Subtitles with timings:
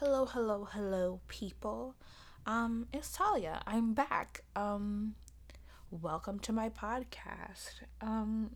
[0.00, 1.94] Hello, hello, hello, people.
[2.44, 3.62] Um, it's Talia.
[3.66, 4.42] I'm back.
[4.54, 5.14] Um,
[5.90, 7.80] welcome to my podcast.
[8.02, 8.50] Um,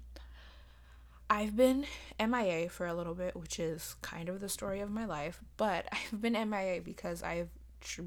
[1.30, 1.87] I've been
[2.18, 5.87] MIA for a little bit, which is kind of the story of my life, but
[5.92, 7.48] I've been MIA because I've,
[7.80, 8.02] tr-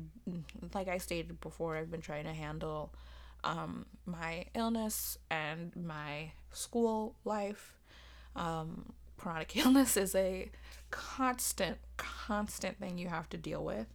[0.71, 2.93] like I stated before, I've been trying to handle
[3.43, 7.73] um, my illness and my school life.
[8.35, 10.51] Um, chronic illness is a
[10.93, 13.87] constant, constant thing you have to deal with.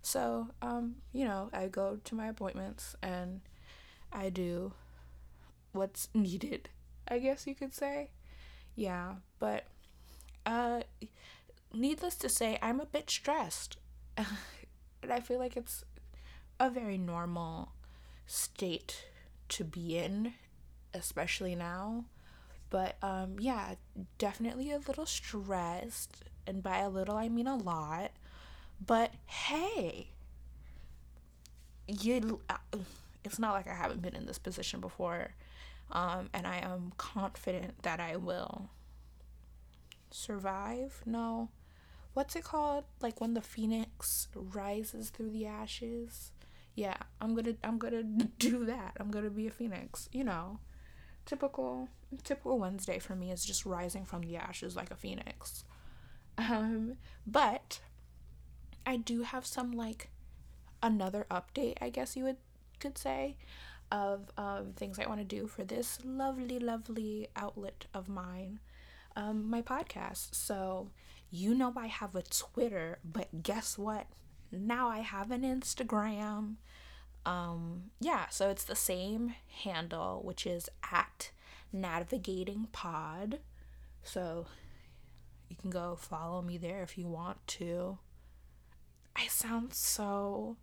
[0.00, 3.40] So, um, you know, I go to my appointments and
[4.12, 4.72] I do
[5.72, 6.70] what's needed,
[7.08, 8.10] I guess you could say.
[8.74, 9.64] Yeah, but
[10.46, 10.82] uh
[11.72, 13.76] needless to say, I'm a bit stressed.
[14.16, 15.84] and I feel like it's
[16.58, 17.72] a very normal
[18.26, 19.06] state
[19.50, 20.34] to be in,
[20.94, 22.04] especially now.
[22.70, 23.74] But um yeah,
[24.18, 28.12] definitely a little stressed, and by a little I mean a lot.
[28.84, 30.08] But hey,
[31.86, 32.56] you uh,
[33.24, 35.30] it's not like I haven't been in this position before.
[35.92, 38.70] Um, and I am confident that I will
[40.10, 41.02] survive.
[41.06, 41.50] No,
[42.14, 42.84] what's it called?
[43.00, 46.32] Like when the phoenix rises through the ashes.
[46.74, 48.02] Yeah, I'm gonna I'm gonna
[48.38, 48.96] do that.
[48.98, 50.08] I'm gonna be a phoenix.
[50.12, 50.58] You know,
[51.24, 51.88] typical
[52.24, 55.64] typical Wednesday for me is just rising from the ashes like a phoenix.
[56.38, 57.80] Um, but
[58.84, 60.10] I do have some like
[60.82, 62.36] another update, I guess you would
[62.78, 63.36] could say
[63.90, 68.58] of um, things I want to do for this lovely, lovely outlet of mine,
[69.14, 70.34] um, my podcast.
[70.34, 70.90] So,
[71.30, 74.06] you know, I have a Twitter, but guess what?
[74.50, 76.56] Now I have an Instagram.
[77.24, 81.30] Um, yeah, so it's the same handle, which is at
[81.72, 83.40] navigating pod.
[84.02, 84.46] So
[85.48, 87.98] you can go follow me there if you want to.
[89.14, 90.56] I sound so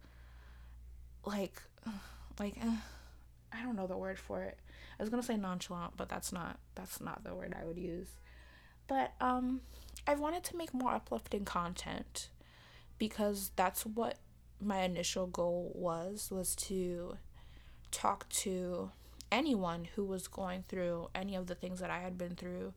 [1.25, 1.61] like
[2.39, 2.75] like uh,
[3.51, 4.57] I don't know the word for it.
[4.99, 8.07] I was gonna say nonchalant, but that's not that's not the word I would use.
[8.87, 9.61] But um,
[10.05, 12.29] I wanted to make more uplifting content
[12.97, 14.17] because that's what
[14.59, 17.17] my initial goal was was to
[17.91, 18.91] talk to
[19.31, 22.73] anyone who was going through any of the things that I had been through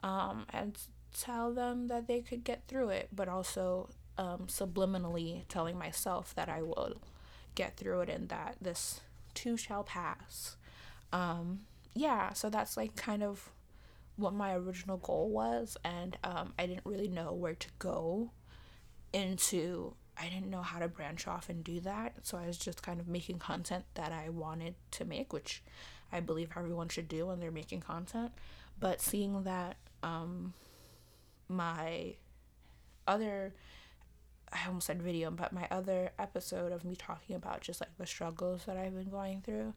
[0.00, 0.78] um, and
[1.12, 6.48] tell them that they could get through it, but also um, subliminally telling myself that
[6.48, 7.00] I will
[7.54, 9.00] get through it and that this
[9.34, 10.56] too shall pass.
[11.12, 11.60] Um,
[11.94, 13.50] yeah, so that's like kind of
[14.16, 18.30] what my original goal was, and um, I didn't really know where to go
[19.12, 19.94] into.
[20.20, 23.00] I didn't know how to branch off and do that, so I was just kind
[23.00, 25.62] of making content that I wanted to make, which
[26.12, 28.32] I believe everyone should do when they're making content.
[28.80, 30.54] But seeing that um,
[31.48, 32.14] my
[33.06, 33.54] other
[34.50, 38.06] I almost said video, but my other episode of me talking about just like the
[38.06, 39.74] struggles that I've been going through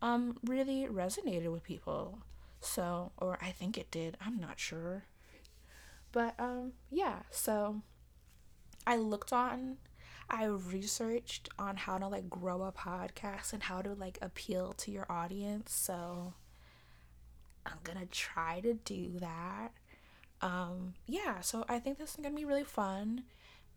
[0.00, 2.18] um really resonated with people.
[2.60, 4.16] So, or I think it did.
[4.24, 5.04] I'm not sure.
[6.12, 7.82] But um yeah, so
[8.86, 9.78] I looked on
[10.30, 14.90] I researched on how to like grow a podcast and how to like appeal to
[14.90, 15.74] your audience.
[15.74, 16.32] So
[17.66, 19.72] I'm going to try to do that.
[20.42, 23.24] Um yeah, so I think this is to be really fun.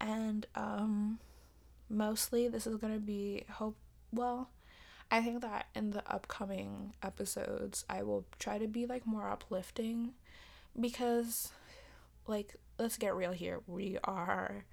[0.01, 1.19] And um
[1.89, 3.77] mostly this is to be hope
[4.11, 4.49] well
[5.11, 10.11] i think that in the upcoming episodes i will try to be like more uplifting
[10.79, 11.51] because
[12.27, 13.61] like let's get real here.
[13.67, 14.65] We are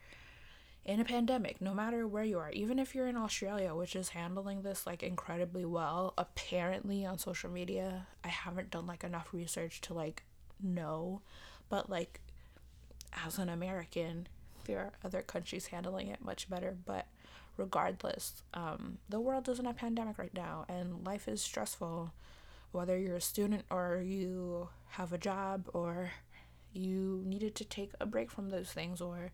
[0.85, 2.51] in a pandemic no matter where you are.
[2.51, 7.51] Even if you're in australia which is handling this like incredibly well apparently on social
[7.51, 10.25] media i haven't done like enough research to like
[10.63, 11.21] know
[11.73, 12.21] but like
[13.27, 14.27] as an american
[14.65, 17.07] there are other countries handling it much better, but
[17.57, 22.13] regardless, um, the world is in a pandemic right now and life is stressful.
[22.71, 26.13] Whether you're a student or you have a job or
[26.73, 29.33] you needed to take a break from those things or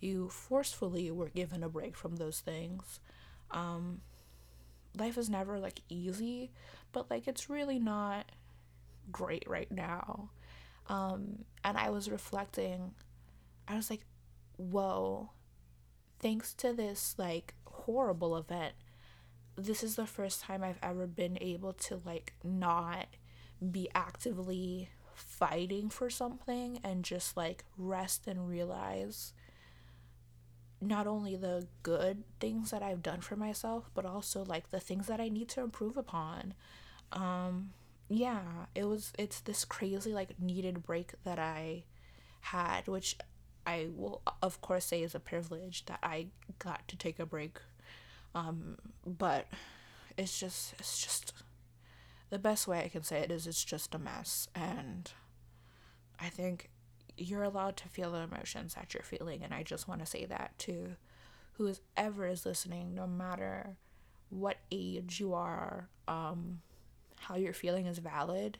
[0.00, 3.00] you forcefully were given a break from those things.
[3.50, 4.02] Um,
[4.96, 6.50] life is never like easy,
[6.92, 8.26] but like it's really not
[9.10, 10.30] great right now.
[10.88, 12.92] Um, and I was reflecting,
[13.66, 14.02] I was like,
[14.56, 15.30] whoa,
[16.18, 18.74] thanks to this like horrible event,
[19.56, 23.06] this is the first time I've ever been able to like not
[23.70, 29.32] be actively fighting for something and just like rest and realize
[30.80, 35.06] not only the good things that I've done for myself, but also like the things
[35.06, 36.54] that I need to improve upon.
[37.12, 37.70] Um,
[38.08, 41.84] yeah, it was, it's this crazy like needed break that I
[42.40, 43.16] had, which
[43.66, 47.58] I will of course say is a privilege that I got to take a break.
[48.34, 49.46] Um, but
[50.16, 51.32] it's just it's just
[52.30, 55.10] the best way I can say it is it's just a mess and
[56.18, 56.70] I think
[57.16, 60.24] you're allowed to feel the emotions that you're feeling and I just want to say
[60.26, 60.96] that to
[61.54, 63.76] whoever is listening no matter
[64.28, 66.60] what age you are um
[67.20, 68.58] how you're feeling is valid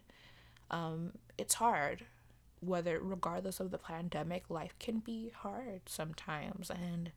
[0.71, 2.05] um it's hard
[2.61, 7.13] whether regardless of the pandemic life can be hard sometimes and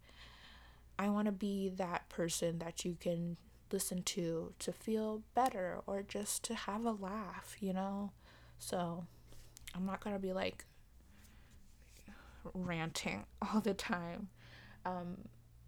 [1.00, 3.38] I want to be that person that you can
[3.72, 8.12] listen to to feel better or just to have a laugh, you know?
[8.58, 9.06] So
[9.74, 10.66] I'm not to be like
[12.54, 14.28] ranting all the time.
[14.86, 15.20] Um,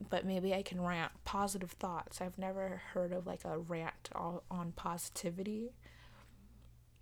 [0.09, 2.21] but maybe I can rant positive thoughts.
[2.21, 5.73] I've never heard of like a rant all on positivity.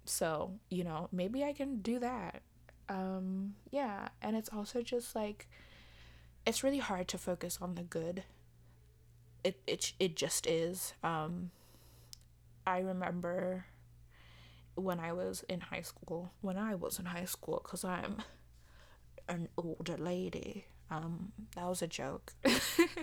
[0.05, 2.41] So, you know, maybe I can do that.
[2.87, 5.47] Um, yeah, and it's also just like
[6.45, 8.23] it's really hard to focus on the good
[9.43, 10.93] it it it just is.
[11.03, 11.51] Um,
[12.65, 13.65] I remember
[14.75, 16.31] when I was in high school.
[16.41, 18.17] When I was in high school, cause I'm
[19.27, 20.65] an older lady.
[20.91, 22.33] Um, that was a joke.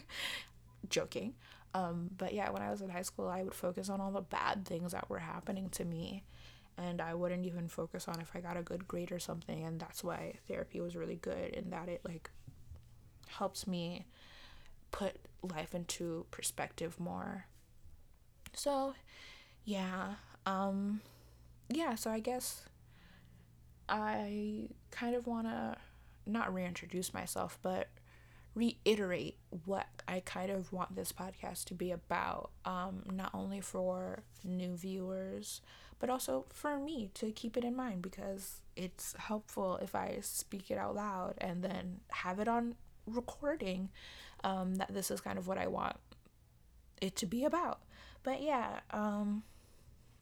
[0.88, 1.35] Joking.
[1.75, 4.21] Um, but yeah, when I was in high school, I would focus on all the
[4.23, 6.25] bad things that were happening to me.
[6.79, 9.62] And I wouldn't even focus on if I got a good grade or something.
[9.65, 12.31] And that's why therapy was really good in that it like
[13.29, 14.06] helps me
[14.91, 17.47] put life into perspective more.
[18.53, 18.94] So,
[19.65, 20.15] yeah.
[20.44, 21.00] Um
[21.69, 22.65] yeah, so I guess
[23.88, 25.77] I kind of want to
[26.26, 27.88] not reintroduce myself, but
[28.55, 29.37] reiterate
[29.67, 34.76] what I kind of want this podcast to be about, um, not only for new
[34.76, 35.61] viewers,
[35.99, 40.70] but also for me to keep it in mind because it's helpful if I speak
[40.70, 42.75] it out loud and then have it on
[43.06, 43.90] recording
[44.44, 45.96] um, that this is kind of what I want
[47.00, 47.81] it to be about.
[48.23, 49.43] But yeah, um,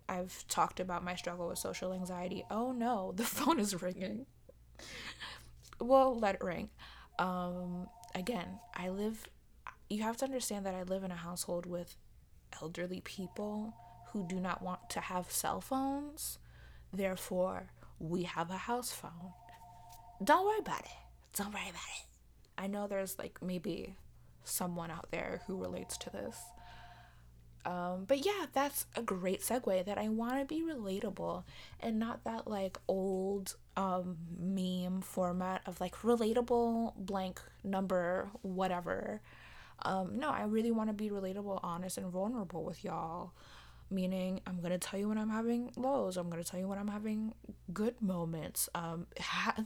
[0.09, 2.45] I've talked about my struggle with social anxiety.
[2.51, 4.27] Oh no, the phone is ringing.
[5.81, 6.71] Well, let it ring.
[7.19, 9.26] Um, again, I live,
[9.88, 11.97] you have to understand that I live in a household with
[12.61, 13.75] elderly people
[14.12, 16.38] who do not want to have cell phones.
[16.93, 19.32] Therefore, we have a house phone.
[20.23, 20.87] Don't worry about it.
[21.37, 22.06] Don't worry about it.
[22.56, 23.97] I know there's like maybe
[24.44, 26.37] someone out there who relates to this.
[27.65, 31.45] Um, but yeah, that's a great segue that I want to be relatable
[31.81, 39.21] and not that like old um, meme format of like relatable blank number, whatever.
[39.83, 43.33] Um, no, I really want to be relatable, honest, and vulnerable with y'all.
[43.91, 46.17] Meaning, I'm gonna tell you when I'm having lows.
[46.17, 47.35] I'm gonna tell you when I'm having
[47.73, 48.69] good moments.
[48.75, 49.57] Um, ha-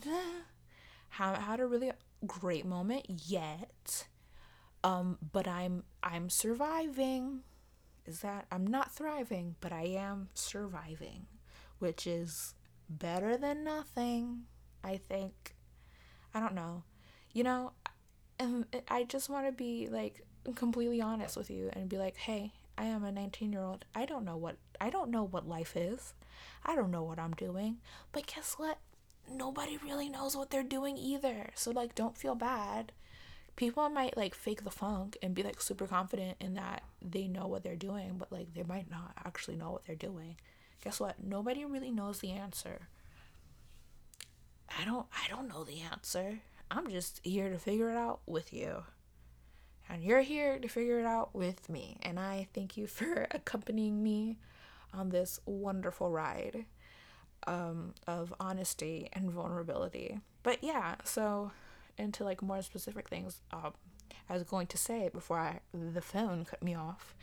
[1.11, 1.93] haven't had a really
[2.27, 4.07] great moment yet
[4.85, 7.41] um, but I'm I'm surviving.
[8.09, 11.27] Is that I'm not thriving, but I am surviving,
[11.79, 12.55] which is
[12.89, 14.45] better than nothing.
[14.83, 15.55] I think.
[16.33, 16.85] I don't know.
[17.35, 17.73] You know,
[18.39, 20.25] and I just want to be like
[20.55, 23.85] completely honest with you and be like, "Hey, I am a 19-year-old.
[23.95, 26.15] I don't know what I don't know what life is.
[26.65, 27.79] I don't know what I'm doing.
[28.13, 28.79] But guess what?
[29.31, 31.51] Nobody really knows what they're doing either.
[31.55, 32.93] So like don't feel bad
[33.59, 37.49] people might like fake the funk and be like super confident in that they know
[37.49, 40.37] what they're doing, but like they might not actually know what they're doing.
[40.85, 41.17] Guess what?
[41.21, 42.89] Nobody really knows the answer.
[44.79, 46.39] I don't I don't know the answer.
[46.71, 48.85] I'm just here to figure it out with you.
[49.89, 51.99] And you're here to figure it out with me.
[52.03, 54.39] And I thank you for accompanying me
[54.95, 56.65] on this wonderful ride
[57.49, 60.21] um, of honesty and vulnerability.
[60.45, 61.51] But yeah, so
[61.99, 63.73] into like more specific things, um,
[64.29, 67.15] I was going to say before I, the phone cut me off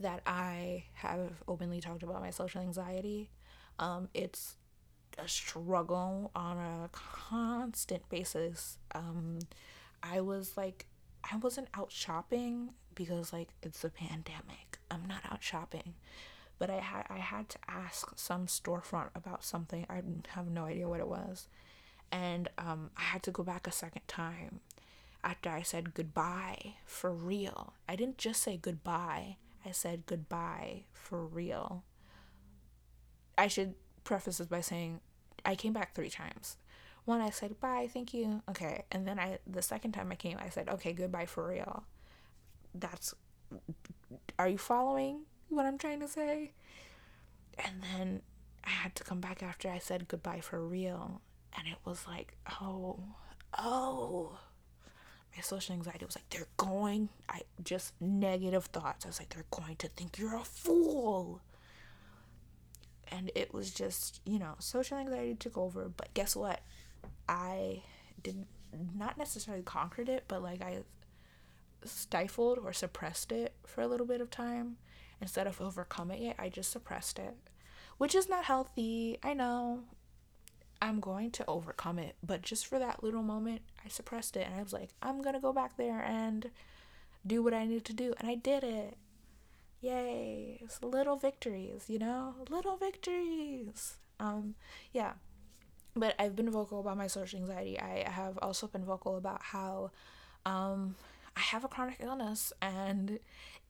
[0.00, 3.30] that I have openly talked about my social anxiety.
[3.78, 4.56] Um, it's
[5.18, 8.78] a struggle on a constant basis.
[8.94, 9.40] Um,
[10.02, 10.86] I was like,
[11.30, 14.78] I wasn't out shopping because like it's a pandemic.
[14.90, 15.94] I'm not out shopping,
[16.58, 19.86] but I had I had to ask some storefront about something.
[19.88, 21.48] I have no idea what it was,
[22.12, 24.60] and um, I had to go back a second time
[25.22, 27.74] after I said goodbye for real.
[27.88, 31.82] I didn't just say goodbye, I said goodbye for real.
[33.36, 35.00] I should preface this by saying
[35.44, 36.56] I came back three times.
[37.04, 40.38] One, I said bye, thank you, okay, and then I the second time I came,
[40.38, 41.84] I said okay, goodbye for real.
[42.74, 43.14] That's,
[44.38, 46.52] are you following what I'm trying to say?
[47.58, 48.22] And then
[48.64, 51.20] I had to come back after I said goodbye for real,
[51.56, 52.98] and it was like, oh,
[53.58, 54.38] oh,
[55.36, 59.04] my social anxiety was like, they're going, I just negative thoughts.
[59.04, 61.40] I was like, they're going to think you're a fool.
[63.08, 65.88] And it was just, you know, social anxiety took over.
[65.88, 66.60] But guess what?
[67.28, 67.82] I
[68.22, 68.46] did
[68.96, 70.78] not necessarily conquered it, but like I
[71.84, 74.76] stifled or suppressed it for a little bit of time.
[75.20, 77.34] Instead of overcoming it, I just suppressed it,
[77.98, 79.18] which is not healthy.
[79.22, 79.84] I know.
[80.84, 84.54] I'm going to overcome it, but just for that little moment, I suppressed it and
[84.54, 86.50] I was like, I'm going to go back there and
[87.26, 88.12] do what I need to do.
[88.20, 88.98] And I did it.
[89.80, 90.58] Yay.
[90.60, 92.34] It's little victories, you know?
[92.50, 93.94] Little victories.
[94.20, 94.56] Um,
[94.92, 95.12] yeah.
[95.96, 97.80] But I've been vocal about my social anxiety.
[97.80, 99.90] I have also been vocal about how
[100.44, 100.96] um
[101.34, 103.20] I have a chronic illness and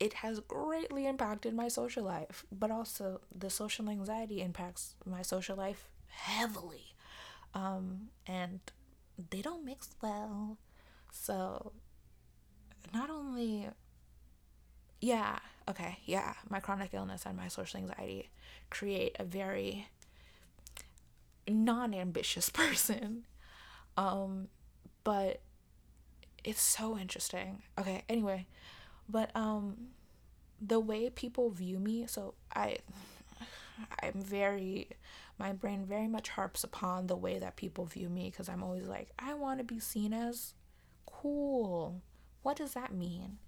[0.00, 5.56] it has greatly impacted my social life, but also the social anxiety impacts my social
[5.56, 6.93] life heavily.
[7.54, 8.61] Um, and
[9.30, 10.58] they don't mix well.
[11.12, 11.73] So,
[12.92, 13.68] not only,
[15.00, 18.30] yeah, okay, yeah, my chronic illness and my social anxiety
[18.70, 19.88] create a very
[21.49, 23.25] non ambitious person.
[23.96, 24.49] Um,
[25.04, 25.40] but
[26.42, 27.62] it's so interesting.
[27.78, 28.46] Okay, anyway,
[29.08, 29.88] but um
[30.61, 32.78] the way people view me, so I
[34.02, 34.88] I'm very
[35.38, 38.86] my brain very much harps upon the way that people view me because I'm always
[38.86, 40.54] like, I want to be seen as
[41.06, 42.02] cool.
[42.42, 43.38] What does that mean?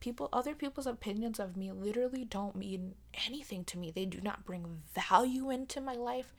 [0.00, 2.94] People other people's opinions of me literally don't mean
[3.26, 3.90] anything to me.
[3.90, 6.32] They do not bring value into my life.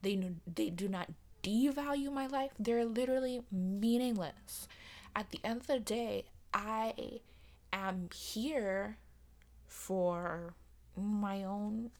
[0.00, 0.18] They
[0.52, 1.10] they do not
[1.42, 2.52] devalue my life.
[2.58, 4.66] They're literally meaningless
[5.14, 7.20] at the end of the day, I
[7.72, 8.98] am here
[9.66, 10.54] for
[10.96, 11.90] my own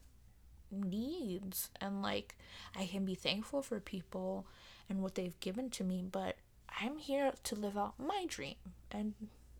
[0.81, 2.35] needs and like
[2.75, 4.45] I can be thankful for people
[4.89, 6.37] and what they've given to me, but
[6.81, 8.55] I'm here to live out my dream
[8.91, 9.13] and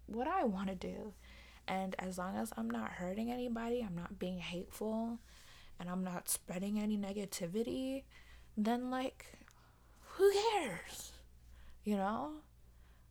[0.07, 1.13] what I want to do.
[1.67, 5.19] And as long as I'm not hurting anybody, I'm not being hateful,
[5.79, 8.03] and I'm not spreading any negativity,
[8.57, 9.25] then like
[10.15, 11.13] who cares?
[11.83, 12.31] You know?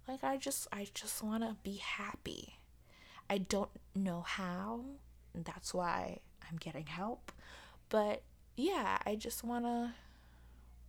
[0.06, 2.58] Like I just I just want to be happy.
[3.30, 4.84] I don't know how.
[5.34, 6.18] That's why
[6.48, 7.32] I'm getting help.
[7.92, 8.22] But
[8.56, 9.92] yeah, I just want to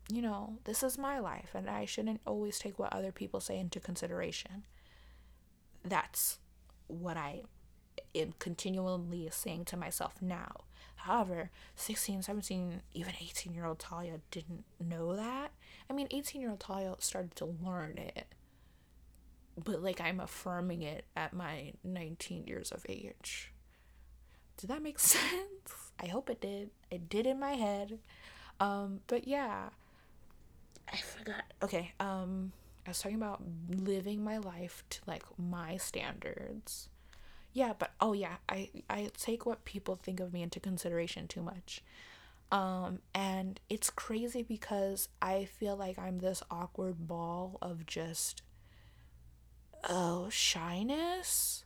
[0.09, 3.57] you know, this is my life and I shouldn't always take what other people say
[3.57, 4.63] into consideration.
[5.83, 6.39] That's
[6.87, 7.43] what I
[8.15, 10.65] am continually saying to myself now.
[10.95, 15.51] However, 16, 17, even 18 year old Talia didn't know that.
[15.89, 18.27] I mean, 18 year old Talia started to learn it
[19.61, 23.51] but like I'm affirming it at my 19 years of age.
[24.57, 25.82] Did that make sense?
[25.99, 26.69] I hope it did.
[26.91, 27.99] It did in my head.
[28.59, 29.69] Um, but yeah.
[30.91, 31.43] I forgot.
[31.61, 32.51] Okay, um
[32.85, 36.89] I was talking about living my life to like my standards.
[37.53, 41.41] Yeah, but oh yeah, I I take what people think of me into consideration too
[41.41, 41.81] much.
[42.51, 48.43] Um and it's crazy because I feel like I'm this awkward ball of just
[49.89, 51.65] oh, shyness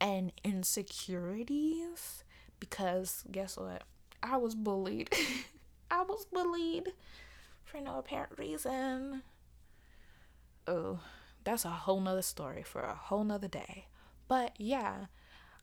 [0.00, 2.24] and insecurities
[2.60, 3.82] because guess what?
[4.22, 5.10] I was bullied.
[5.90, 6.92] I was bullied
[7.64, 9.22] for no apparent reason.
[10.66, 11.00] Oh,
[11.44, 13.86] that's a whole nother story for a whole nother day.
[14.26, 15.06] But yeah,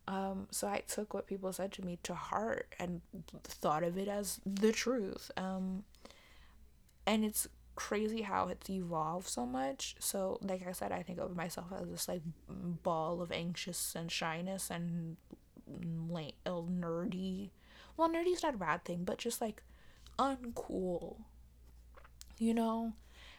[0.07, 3.01] um, so I took what people said to me to heart and
[3.43, 5.31] thought of it as the truth.
[5.37, 5.83] Um,
[7.05, 9.95] and it's crazy how it's evolved so much.
[9.99, 14.11] So, like I said, I think of myself as this like ball of anxious and
[14.11, 15.17] shyness and
[16.09, 17.51] like nerdy.
[17.97, 19.63] Well, nerdy's not a bad thing, but just like
[20.19, 21.17] uncool,
[22.37, 22.93] you know.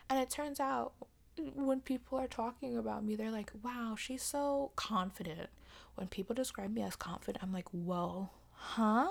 [0.09, 0.93] And it turns out
[1.55, 5.51] when people are talking about me, they're like, "Wow, she's so confident."
[5.95, 9.09] When people describe me as confident, I'm like, "Whoa, huh?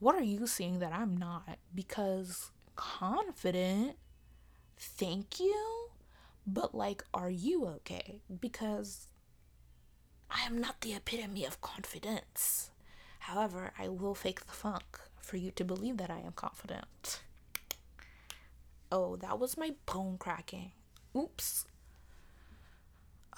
[0.00, 3.96] What are you seeing that I'm not?" Because confident
[4.78, 5.90] thank you,
[6.46, 8.22] but like, are you okay?
[8.40, 9.07] Because
[10.30, 12.70] I am not the epitome of confidence.
[13.20, 17.20] However, I will fake the funk for you to believe that I am confident.
[18.90, 20.72] Oh, that was my bone cracking.
[21.16, 21.66] Oops.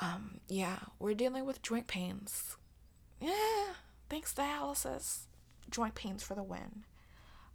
[0.01, 2.57] Um, yeah, we're dealing with joint pains.
[3.21, 3.75] Yeah,
[4.09, 5.25] thanks dialysis.
[5.71, 6.85] Joint pains for the win.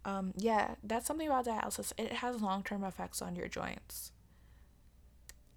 [0.04, 1.92] Um, yeah, that's something about dialysis.
[1.98, 4.12] It has long term effects on your joints.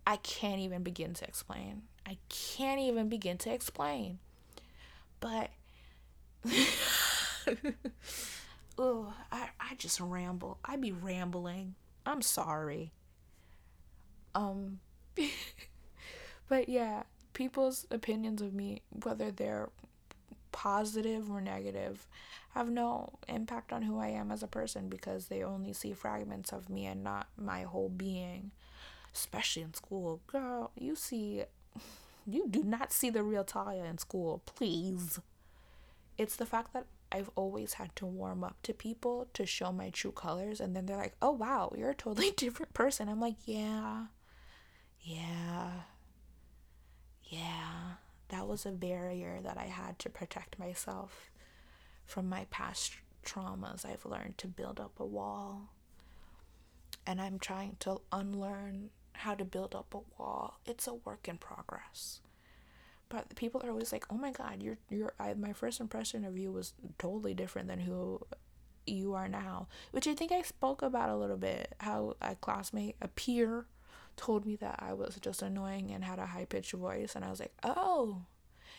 [0.08, 1.84] I can't even begin to explain.
[2.10, 4.18] I can't even begin to explain.
[5.20, 5.52] But
[8.82, 10.58] I, I just ramble.
[10.66, 11.76] I be rambling.
[12.08, 12.94] I'm sorry.
[14.34, 14.80] Um
[16.50, 19.70] but yeah, people's opinions of me, whether they're
[20.52, 22.08] positive or negative,
[22.56, 26.52] have no impact on who I am as a person because they only see fragments
[26.52, 28.50] of me and not my whole being.
[29.14, 30.22] Especially in school.
[30.26, 31.44] Girl, you see,
[32.26, 35.20] you do not see the real Talia in school, please.
[36.18, 39.90] It's the fact that I've always had to warm up to people to show my
[39.90, 43.10] true colors, and then they're like, oh wow, you're a totally different person.
[43.10, 44.06] I'm like, yeah,
[45.02, 45.72] yeah,
[47.24, 47.94] yeah.
[48.30, 51.32] That was a barrier that I had to protect myself
[52.06, 52.94] from my past
[53.26, 55.70] traumas, I've learned to build up a wall.
[57.06, 60.60] And I'm trying to unlearn how to build up a wall.
[60.66, 62.22] It's a work in progress.
[63.10, 66.38] But people are always like, "Oh my god, you're you're I, my first impression of
[66.38, 68.22] you was totally different than who
[68.86, 72.96] you are now." Which I think I spoke about a little bit how a classmate,
[73.02, 73.66] a peer
[74.16, 77.30] told me that I was just annoying and had a high pitched voice and I
[77.30, 78.24] was like, "Oh."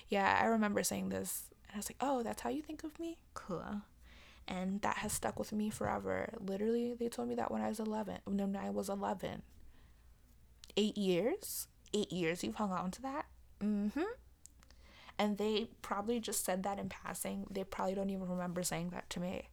[0.08, 2.98] Yeah, I remember saying this and I was like, oh, that's how you think of
[2.98, 3.16] me?
[3.34, 3.82] Cool.
[4.48, 6.30] And that has stuck with me forever.
[6.44, 8.18] Literally, they told me that when I was 11.
[8.24, 9.42] When I was 11.
[10.76, 11.68] Eight years?
[11.92, 13.26] Eight years you've hung on to that?
[13.62, 14.02] Mm hmm.
[15.18, 17.46] And they probably just said that in passing.
[17.50, 19.50] They probably don't even remember saying that to me.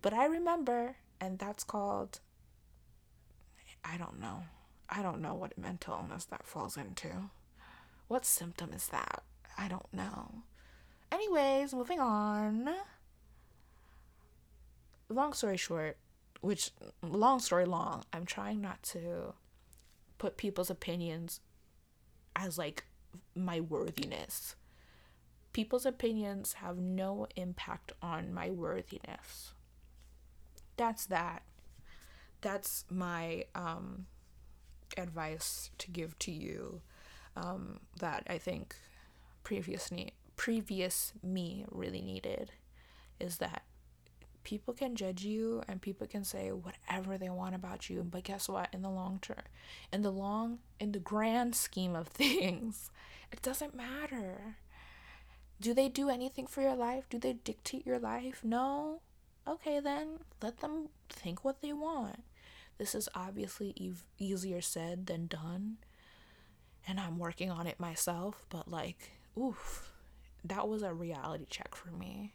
[0.00, 2.20] But I remember, and that's called,
[3.84, 4.44] I don't know.
[4.88, 7.30] I don't know what mental illness that falls into.
[8.06, 9.22] What symptom is that?
[9.58, 10.42] I don't know.
[11.10, 12.70] Anyways, moving on.
[15.08, 15.96] Long story short,
[16.40, 16.70] which
[17.02, 19.34] long story long, I'm trying not to
[20.18, 21.40] put people's opinions
[22.36, 22.84] as like
[23.34, 24.56] my worthiness.
[25.52, 29.52] People's opinions have no impact on my worthiness.
[30.76, 31.42] That's that.
[32.40, 34.06] That's my um
[34.96, 36.80] advice to give to you
[37.36, 38.74] um that I think
[39.44, 42.52] previously previous me really needed
[43.20, 43.62] is that
[44.48, 48.48] people can judge you and people can say whatever they want about you but guess
[48.48, 48.66] what?
[48.72, 49.42] In the long term
[49.92, 52.90] in the long in the grand scheme of things
[53.30, 54.56] it doesn't matter.
[55.60, 57.04] Do they do anything for your life?
[57.10, 58.40] Do they dictate your life?
[58.42, 59.02] No?
[59.46, 62.24] Okay then let them think what they want.
[62.78, 63.74] This is obviously
[64.18, 65.76] easier said than done
[66.86, 69.92] and i'm working on it myself but like oof
[70.44, 72.32] that was a reality check for me.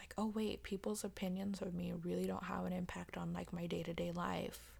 [0.00, 3.66] Like, oh wait, people's opinions of me really don't have an impact on like my
[3.66, 4.72] day-to-day life.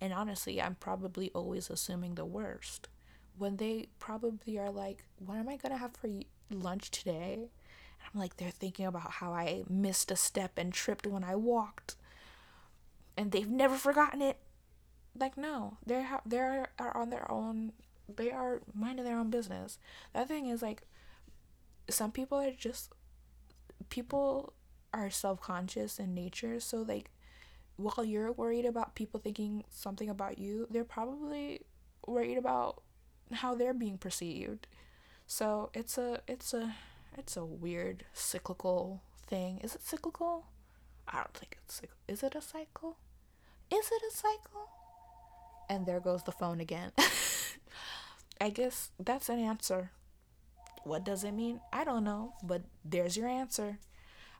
[0.00, 2.88] And honestly, I'm probably always assuming the worst.
[3.36, 6.08] When they probably are like, what am I going to have for
[6.50, 7.34] lunch today?
[7.34, 11.34] And I'm like, they're thinking about how I missed a step and tripped when I
[11.34, 11.96] walked.
[13.16, 14.38] And they've never forgotten it.
[15.18, 17.72] Like, no, they're, ha- they're on their own.
[18.14, 19.78] They are minding their own business.
[20.12, 20.82] That thing is like,
[21.88, 22.92] some people are just
[23.88, 24.52] people
[24.92, 27.10] are self-conscious in nature so like
[27.76, 31.62] while you're worried about people thinking something about you they're probably
[32.06, 32.82] worried about
[33.32, 34.66] how they're being perceived.
[35.26, 36.74] So it's a it's a
[37.16, 39.58] it's a weird cyclical thing.
[39.62, 40.46] Is it cyclical?
[41.08, 41.98] I don't think it's cyclical.
[42.08, 42.96] is it a cycle?
[43.72, 44.68] Is it a cycle?
[45.68, 46.92] And there goes the phone again.
[48.40, 49.90] I guess that's an answer
[50.84, 51.60] what does it mean?
[51.72, 53.78] I don't know, but there's your answer.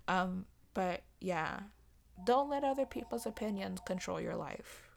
[0.09, 1.61] Um, but yeah,
[2.25, 4.89] don't let other people's opinions control your life.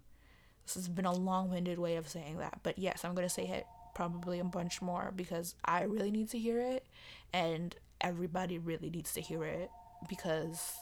[0.65, 3.33] This has been a long winded way of saying that, but yes, I'm going to
[3.33, 6.85] say it probably a bunch more because I really need to hear it
[7.33, 9.69] and everybody really needs to hear it
[10.09, 10.73] because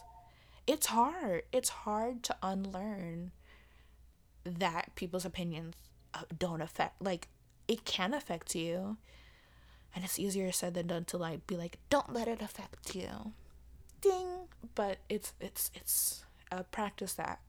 [0.65, 1.43] it's hard.
[1.51, 3.31] It's hard to unlearn
[4.45, 5.75] that people's opinions
[6.13, 7.27] uh, don't affect, like,
[7.67, 8.97] it can affect you
[9.95, 13.33] and it's easier said than done to like be like don't let it affect you.
[14.01, 14.47] Ding.
[14.75, 17.39] But it's it's it's a practice that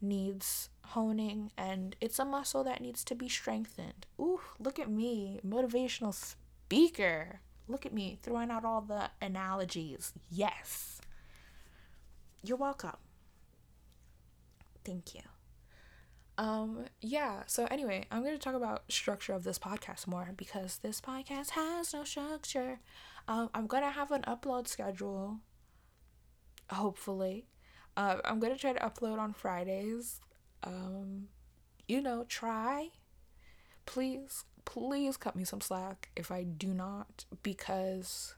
[0.00, 4.06] needs honing and it's a muscle that needs to be strengthened.
[4.20, 7.40] Ooh look at me motivational speaker.
[7.66, 10.12] Look at me throwing out all the analogies.
[10.30, 11.00] Yes.
[12.42, 12.96] You're welcome.
[14.84, 15.22] Thank you
[16.36, 20.78] um, yeah, so anyway, I'm going to talk about structure of this podcast more because
[20.78, 22.80] this podcast has no structure.
[23.28, 25.38] Um, I'm going to have an upload schedule,
[26.70, 27.46] hopefully.
[27.96, 30.20] Uh, I'm going to try to upload on Fridays.
[30.64, 31.28] Um,
[31.86, 32.88] you know, try.
[33.86, 38.34] Please, please cut me some slack if I do not because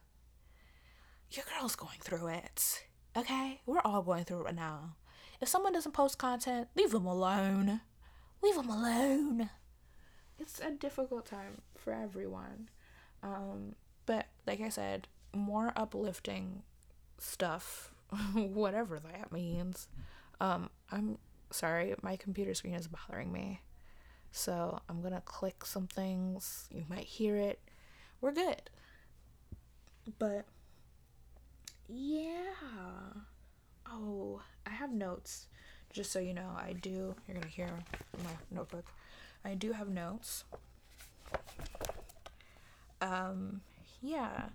[1.31, 2.85] your girl's going through it.
[3.17, 3.61] Okay?
[3.65, 4.97] We're all going through it right now.
[5.41, 7.81] If someone doesn't post content, leave them alone.
[8.43, 9.51] Leave them alone.
[10.39, 12.69] it's a difficult time for everyone.
[13.23, 13.75] Um,
[14.07, 16.63] but like I said, more uplifting
[17.19, 17.93] stuff,
[18.35, 19.89] whatever that means.
[20.41, 21.19] Um, I'm
[21.51, 23.63] sorry, my computer screen is bothering me.
[24.31, 26.69] So I'm gonna click some things.
[26.71, 27.61] You might hear it.
[28.21, 28.71] We're good.
[30.19, 30.47] But
[31.89, 32.53] yeah.
[33.91, 35.47] Oh, I have notes.
[35.93, 37.15] Just so you know, I do.
[37.27, 37.71] You're gonna hear
[38.25, 38.87] my notebook.
[39.45, 40.45] I do have notes.
[43.01, 43.61] Um,
[44.03, 44.47] yeah.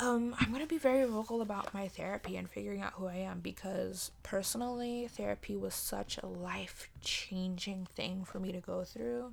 [0.00, 3.40] Um, I'm gonna be very vocal about my therapy and figuring out who I am
[3.40, 9.32] because personally, therapy was such a life changing thing for me to go through.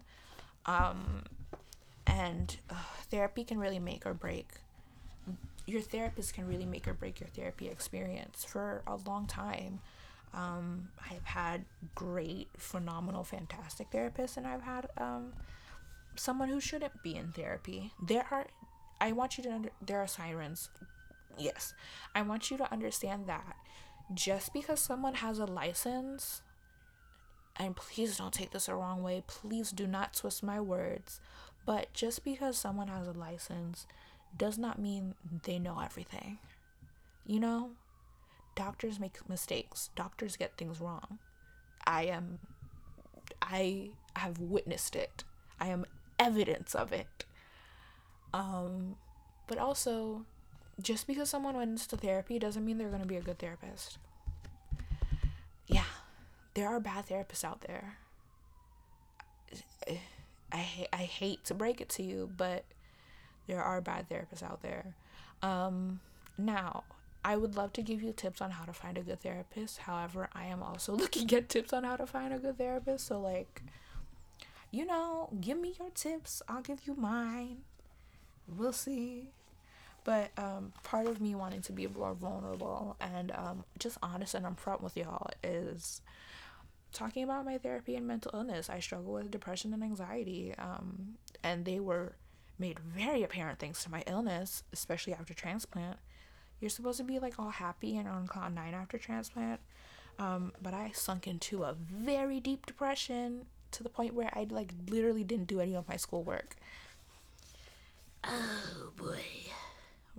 [0.65, 1.23] Um,
[2.05, 2.75] and uh,
[3.09, 4.49] therapy can really make or break.
[5.71, 9.79] Your therapist can really make or break your therapy experience for a long time.
[10.33, 11.63] Um, I've had
[11.95, 15.31] great, phenomenal, fantastic therapists, and I've had um,
[16.17, 17.93] someone who shouldn't be in therapy.
[18.05, 18.47] There are,
[18.99, 20.69] I want you to under, there are sirens.
[21.37, 21.73] Yes,
[22.13, 23.55] I want you to understand that
[24.13, 26.41] just because someone has a license,
[27.55, 31.21] and please don't take this the wrong way, please do not twist my words,
[31.65, 33.87] but just because someone has a license
[34.37, 36.39] does not mean they know everything.
[37.25, 37.71] You know,
[38.55, 41.19] doctors make mistakes, doctors get things wrong.
[41.85, 42.39] I am,
[43.41, 45.23] I have witnessed it,
[45.59, 45.85] I am
[46.19, 47.25] evidence of it.
[48.33, 48.95] Um,
[49.47, 50.25] but also,
[50.81, 53.97] just because someone went into therapy doesn't mean they're going to be a good therapist.
[55.67, 55.83] Yeah,
[56.53, 57.97] there are bad therapists out there.
[60.51, 62.65] I, I hate to break it to you, but
[63.51, 64.95] there are bad therapists out there.
[65.41, 65.99] Um,
[66.37, 66.83] now,
[67.23, 69.79] I would love to give you tips on how to find a good therapist.
[69.79, 73.07] However, I am also looking at tips on how to find a good therapist.
[73.07, 73.61] So, like,
[74.71, 76.41] you know, give me your tips.
[76.47, 77.57] I'll give you mine.
[78.47, 79.29] We'll see.
[80.03, 84.45] But um, part of me wanting to be more vulnerable and um, just honest and
[84.45, 86.01] upfront with y'all is
[86.91, 88.69] talking about my therapy and mental illness.
[88.69, 92.13] I struggle with depression and anxiety, um, and they were
[92.61, 95.97] made very apparent thanks to my illness, especially after transplant.
[96.61, 99.59] You're supposed to be like all happy and on cloud nine after transplant,
[100.19, 104.71] um, but I sunk into a very deep depression to the point where I like
[104.87, 106.55] literally didn't do any of my schoolwork.
[108.23, 109.23] Oh boy.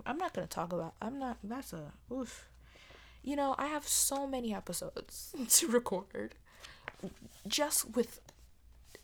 [0.05, 0.95] I'm not gonna talk about.
[1.01, 1.37] I'm not.
[1.43, 2.49] That's a oof.
[3.23, 6.35] You know, I have so many episodes to record
[7.47, 8.19] just with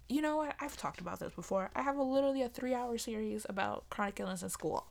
[0.10, 0.56] you know what?
[0.60, 1.69] I've talked about this before.
[1.76, 4.88] I have a literally a three hour series about chronic illness in school.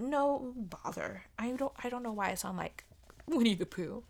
[0.00, 1.24] No bother.
[1.38, 2.84] I don't i don't know why i sound like
[3.26, 4.02] winnie the pooh.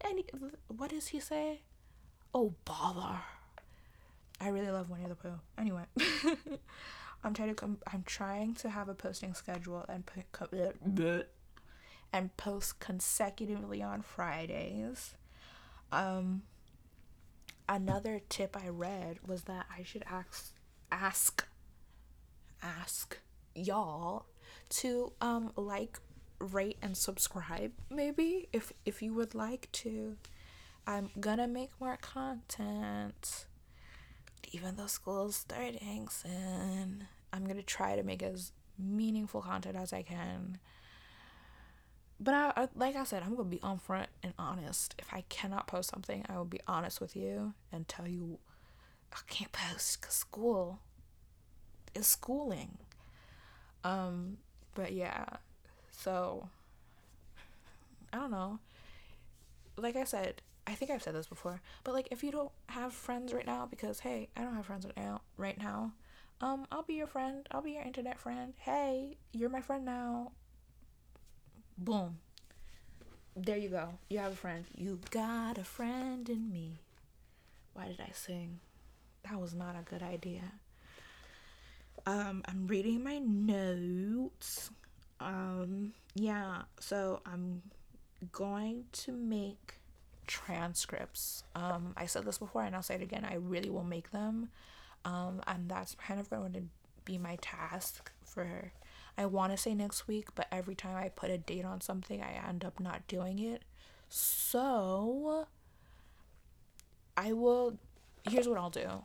[0.00, 0.22] And
[0.68, 1.60] what does he say?
[2.34, 3.20] Oh bother.
[4.40, 5.40] I really love winnie the pooh.
[5.56, 5.84] Anyway
[7.24, 10.24] i'm trying to come i'm trying to have a posting schedule and put
[12.12, 15.14] and post consecutively on fridays.
[15.92, 16.42] Um
[17.68, 20.52] another tip I read was that I should ask
[20.92, 21.46] ask
[22.62, 23.18] ask
[23.54, 24.26] y'all
[24.68, 25.98] to um like
[26.38, 30.16] rate and subscribe maybe if if you would like to.
[30.86, 33.46] I'm gonna make more content
[34.52, 37.06] even though school's starting soon.
[37.32, 40.58] I'm gonna try to make as meaningful content as i can
[42.20, 44.94] but I, I, like I said, I'm gonna be upfront and honest.
[44.98, 48.38] If I cannot post something, I will be honest with you and tell you
[49.12, 50.80] I can't post because school
[51.94, 52.78] is schooling.
[53.82, 54.38] Um,
[54.74, 55.24] but yeah,
[55.92, 56.48] so
[58.12, 58.58] I don't know.
[59.76, 62.92] Like I said, I think I've said this before, but like if you don't have
[62.92, 65.20] friends right now, because hey, I don't have friends right now.
[65.36, 65.92] Right now,
[66.40, 67.46] um, I'll be your friend.
[67.50, 68.54] I'll be your internet friend.
[68.58, 70.30] Hey, you're my friend now
[71.76, 72.18] Boom.
[73.36, 73.88] There you go.
[74.08, 74.64] You have a friend.
[74.76, 76.80] You got a friend in me.
[77.72, 78.60] Why did I sing?
[79.28, 80.52] That was not a good idea.
[82.06, 84.70] Um, I'm reading my notes.
[85.20, 87.62] Um, yeah, so I'm
[88.30, 89.74] going to make
[90.26, 91.44] transcripts.
[91.54, 93.26] Um, I said this before and I'll say it again.
[93.28, 94.50] I really will make them.
[95.04, 96.62] Um, and that's kind of going to
[97.04, 98.72] be my task for
[99.16, 102.22] I want to say next week, but every time I put a date on something,
[102.22, 103.62] I end up not doing it.
[104.08, 105.46] So
[107.16, 107.78] I will
[108.28, 109.04] here's what I'll do.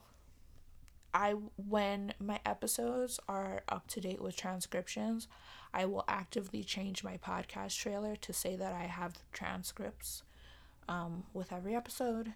[1.13, 5.28] I when my episodes are up to date with transcriptions,
[5.74, 10.24] I will actively change my podcast trailer to say that I have transcripts
[10.88, 12.34] um, with every episode.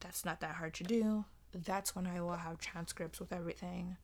[0.00, 1.24] That's not that hard to do.
[1.52, 3.96] that's when I will have transcripts with everything.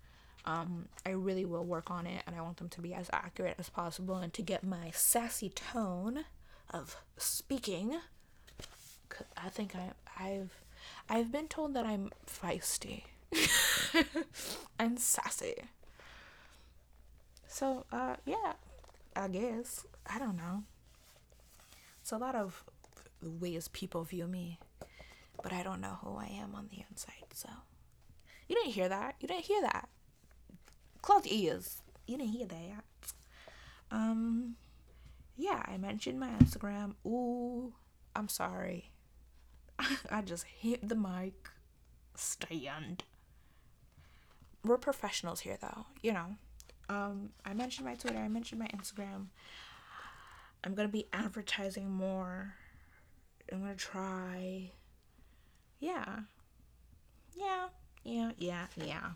[0.44, 3.56] Um, I really will work on it and I want them to be as accurate
[3.58, 6.24] as possible and to get my sassy tone
[6.70, 7.98] of speaking.
[9.36, 10.60] I think I I've
[11.08, 13.02] I've been told that I'm feisty
[14.78, 15.54] and sassy.
[17.46, 18.54] So uh yeah,
[19.14, 20.64] I guess I don't know.
[22.00, 22.64] It's a lot of
[23.22, 24.58] ways people view me,
[25.42, 27.32] but I don't know who I am on the inside.
[27.32, 27.48] So
[28.48, 29.16] you didn't hear that.
[29.20, 29.88] You didn't hear that.
[31.02, 31.82] Close ears.
[32.06, 32.84] You didn't hear that.
[33.90, 34.56] Um,
[35.36, 36.94] yeah, I mentioned my Instagram.
[37.06, 37.74] Ooh,
[38.14, 38.92] I'm sorry.
[40.10, 41.34] I just hit the mic
[42.14, 43.04] stand.
[44.64, 45.86] We're professionals here, though.
[46.02, 46.26] You know.
[46.88, 48.18] Um, I mentioned my Twitter.
[48.18, 49.26] I mentioned my Instagram.
[50.64, 52.54] I'm gonna be advertising more.
[53.50, 54.70] I'm gonna try.
[55.80, 56.20] Yeah.
[57.34, 57.68] Yeah.
[58.04, 58.32] Yeah.
[58.38, 58.66] Yeah.
[58.76, 59.10] Yeah.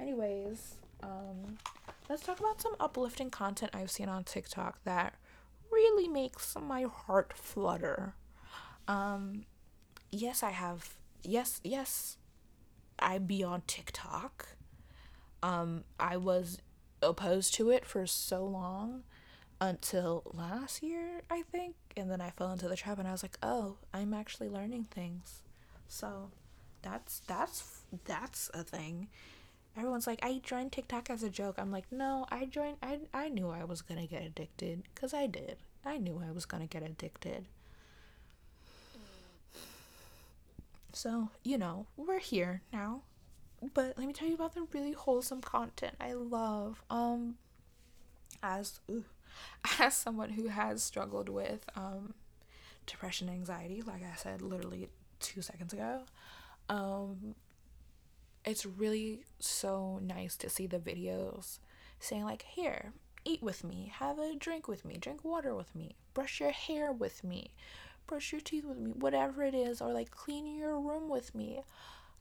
[0.00, 1.58] Anyways, um,
[2.08, 5.14] let's talk about some uplifting content I've seen on TikTok that
[5.70, 8.14] really makes my heart flutter.
[8.86, 9.44] Um,
[10.10, 10.96] yes, I have.
[11.22, 12.16] Yes, yes,
[12.98, 14.56] I be on TikTok.
[15.42, 16.58] Um, I was
[17.02, 19.02] opposed to it for so long
[19.60, 23.22] until last year, I think, and then I fell into the trap and I was
[23.22, 25.42] like, "Oh, I'm actually learning things."
[25.88, 26.30] So,
[26.82, 29.08] that's that's that's a thing
[29.78, 31.56] everyone's like i joined tiktok as a joke.
[31.58, 35.26] I'm like no i joined i, I knew i was gonna get addicted because i
[35.26, 35.56] did.
[35.84, 37.46] I knew i was gonna get addicted.
[40.92, 43.02] So you know we're here now.
[43.74, 46.82] But let me tell you about the really wholesome content i love.
[46.90, 47.36] Um
[48.42, 49.04] as ooh,
[49.80, 52.14] as someone who has struggled with um
[52.86, 54.88] depression anxiety like i said literally
[55.20, 56.00] two seconds ago
[56.70, 57.34] um
[58.44, 61.58] it's really so nice to see the videos
[62.00, 62.92] saying like here
[63.24, 66.92] eat with me have a drink with me drink water with me brush your hair
[66.92, 67.50] with me
[68.08, 71.60] brush your teeth with me whatever it is or like clean your room with me.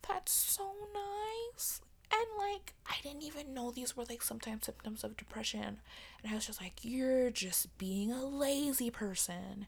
[0.07, 1.81] That's so nice.
[2.11, 5.79] And like i didn't even know these were like sometimes symptoms of depression.
[6.21, 9.65] And i was just like you're just being a lazy person.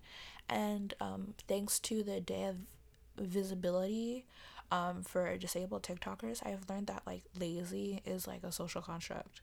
[0.47, 2.57] And um thanks to the day of
[3.17, 4.25] visibility
[4.71, 9.41] um, for disabled TikTokers, I've learned that like lazy is like a social construct.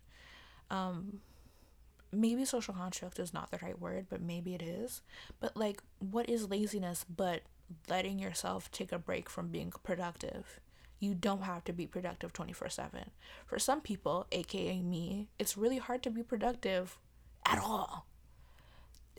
[0.70, 1.20] Um,
[2.12, 5.02] maybe social construct is not the right word, but maybe it is.
[5.40, 7.42] But like, what is laziness but
[7.88, 10.60] letting yourself take a break from being productive?
[10.98, 13.10] You don't have to be productive 24 7.
[13.46, 16.98] For some people, aka me, it's really hard to be productive
[17.44, 18.06] at all.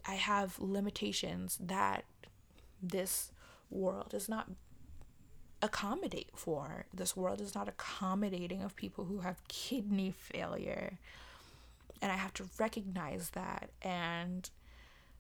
[0.06, 2.06] I have limitations that
[2.82, 3.32] this
[3.70, 4.50] world is not
[5.62, 6.86] accommodate for.
[6.94, 10.98] This world is not accommodating of people who have kidney failure.
[12.02, 14.50] And I have to recognize that and,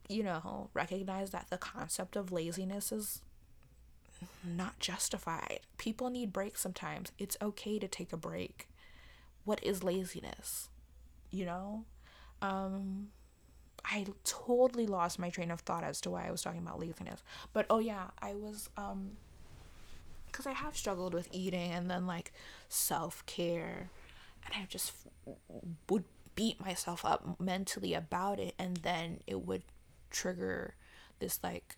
[0.07, 3.21] you know, recognize that the concept of laziness is
[4.43, 5.59] not justified.
[5.77, 7.11] People need breaks sometimes.
[7.17, 8.67] It's okay to take a break.
[9.43, 10.69] What is laziness?
[11.31, 11.85] You know?
[12.41, 13.09] Um,
[13.85, 17.23] I totally lost my train of thought as to why I was talking about laziness.
[17.53, 19.11] But oh yeah, I was um
[20.37, 22.31] because I have struggled with eating and then like
[22.69, 23.89] self care,
[24.45, 24.91] and I just
[25.89, 26.03] would
[26.35, 29.63] beat myself up mentally about it, and then it would
[30.11, 30.75] trigger
[31.17, 31.75] this like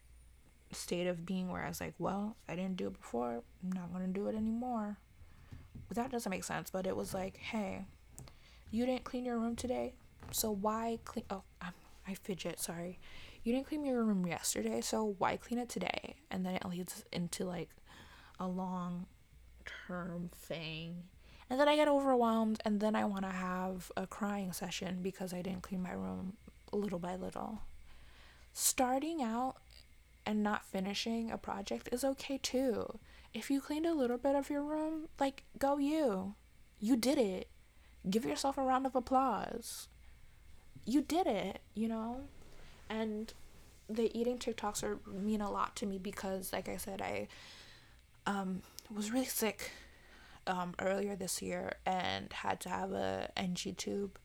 [0.74, 3.94] state of being where I was like, well, I didn't do it before, I'm not
[3.94, 4.98] gonna do it anymore.
[5.92, 7.86] That doesn't make sense, but it was like, hey,
[8.72, 9.94] you didn't clean your room today,
[10.32, 11.24] so why clean?
[11.30, 11.74] Oh, I'm,
[12.06, 12.60] I fidget.
[12.60, 13.00] Sorry,
[13.46, 16.18] you didn't clean your room yesterday, so why clean it today?
[16.30, 17.70] And then it leads into like
[18.40, 19.06] a long
[19.88, 21.04] term thing.
[21.50, 25.34] And then I get overwhelmed and then I want to have a crying session because
[25.34, 26.34] I didn't clean my room
[26.72, 27.60] little by little.
[28.54, 29.56] Starting out
[30.26, 33.00] and not finishing a project is okay too.
[33.34, 36.36] If you cleaned a little bit of your room, like, go you.
[36.80, 37.48] You did it.
[38.10, 39.88] Give yourself a round of applause.
[40.86, 42.22] You did it, you know?
[42.90, 43.34] And
[43.90, 47.28] the eating TikToks are mean a lot to me because, like I said, I
[48.30, 48.62] um,
[48.94, 49.72] was really sick
[50.46, 54.20] um, earlier this year and had to have a NG tube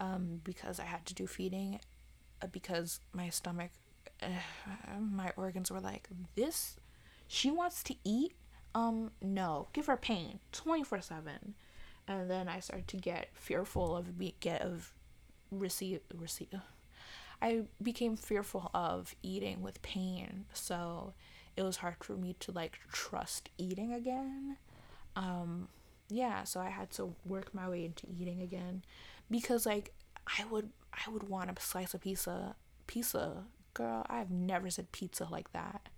[0.00, 1.80] um, because I had to do feeding
[2.40, 3.70] uh, because my stomach,
[4.22, 4.28] uh,
[5.00, 6.76] my organs were like, this,
[7.26, 8.34] she wants to eat?
[8.74, 11.54] Um, no, give her pain 24 7.
[12.08, 14.92] And then I started to get fearful of be get of
[15.50, 16.48] receive receive.
[17.40, 21.12] I became fearful of eating with pain, so
[21.56, 24.56] it was hard for me to like trust eating again.
[25.16, 25.68] Um,
[26.08, 28.82] yeah, so I had to work my way into eating again
[29.30, 29.92] because like
[30.26, 32.54] I would I would want a slice of pizza
[32.86, 35.88] pizza girl I've never said pizza like that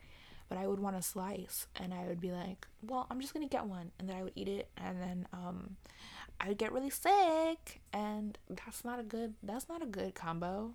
[0.48, 3.48] but I would want a slice and I would be like well I'm just gonna
[3.48, 5.76] get one and then I would eat it and then um
[6.40, 10.74] I would get really sick and that's not a good that's not a good combo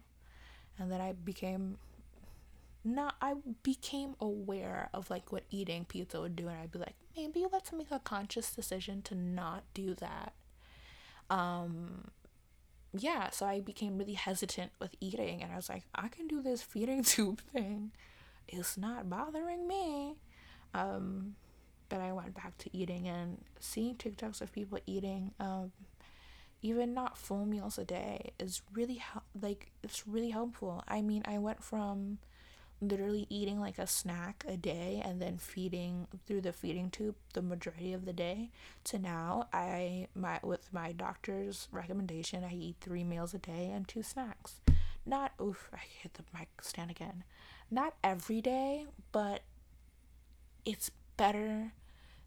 [0.78, 1.78] and then I became
[2.84, 6.96] not I became aware of like what eating pizza would do and I'd be like
[7.16, 10.34] maybe let's make a conscious decision to not do that.
[11.30, 12.12] Um
[12.94, 16.42] yeah so I became really hesitant with eating and I was like I can do
[16.42, 17.92] this feeding tube thing.
[18.48, 20.16] It's not bothering me.
[20.74, 21.36] Um
[21.90, 25.72] but I went back to eating and seeing TikToks of people eating um
[26.62, 29.02] even not full meals a day is really
[29.40, 30.84] like it's really helpful.
[30.88, 32.20] I mean, I went from
[32.82, 37.42] literally eating like a snack a day and then feeding through the feeding tube the
[37.42, 38.50] majority of the day
[38.86, 43.88] to now I my with my doctor's recommendation I eat 3 meals a day and
[43.88, 44.62] two snacks.
[45.06, 47.24] Not oof, I hit the mic stand again.
[47.70, 49.42] Not every day, but
[50.66, 51.74] it's better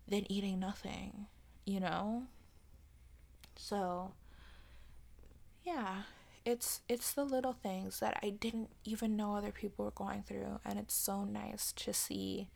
[0.06, 1.26] than eating nothing,
[1.64, 2.24] you know?
[3.56, 4.12] So
[5.64, 6.02] yeah,
[6.44, 10.61] it's it's the little things that I didn't even know other people were going through
[10.64, 12.48] and it's so nice to see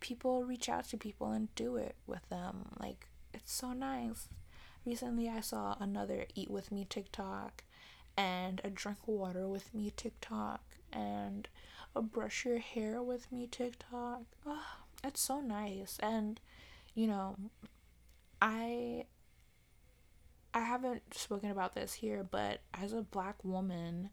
[0.00, 2.70] people reach out to people and do it with them.
[2.78, 4.28] Like it's so nice.
[4.84, 7.62] Recently I saw another eat with me TikTok
[8.16, 10.60] and a drink water with me TikTok
[10.92, 11.48] and
[11.94, 14.22] a brush your hair with me TikTok.
[14.44, 14.64] Oh,
[15.04, 16.40] it's so nice and
[16.94, 17.36] you know
[18.40, 19.04] I
[20.54, 24.10] I haven't spoken about this here, but as a black woman,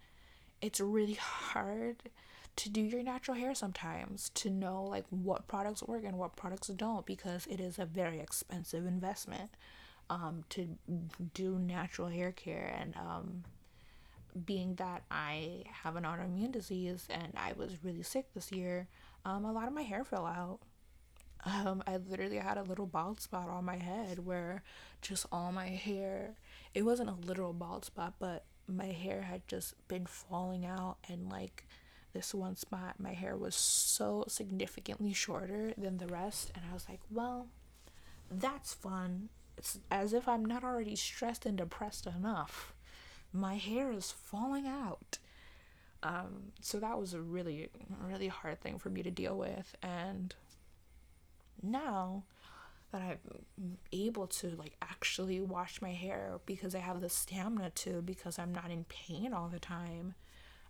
[0.62, 1.98] it's really hard
[2.56, 6.68] to do your natural hair sometimes to know like what products work and what products
[6.68, 9.52] don't because it is a very expensive investment
[10.10, 10.78] um, to
[11.34, 12.76] do natural hair care.
[12.80, 13.44] And um,
[14.46, 18.88] being that I have an autoimmune disease and I was really sick this year,
[19.26, 20.60] um, a lot of my hair fell out
[21.46, 24.64] um, I literally had a little bald spot on my head where
[25.02, 26.36] just all my hair,
[26.74, 31.30] it wasn't a literal bald spot, but my hair had just been falling out and
[31.30, 31.66] like
[32.14, 36.88] this one spot my hair was so significantly shorter than the rest and I was
[36.90, 37.48] like, well,
[38.30, 39.30] that's fun.
[39.58, 42.74] It's as if I'm not already stressed and depressed enough.
[43.34, 45.18] My hair is falling out.
[46.02, 47.70] Um, so that was a really,
[48.02, 50.34] really hard thing for me to deal with and
[51.62, 52.24] now
[52.92, 58.02] that I'm able to like actually wash my hair because I have the stamina to
[58.02, 60.16] because I'm not in pain all the time.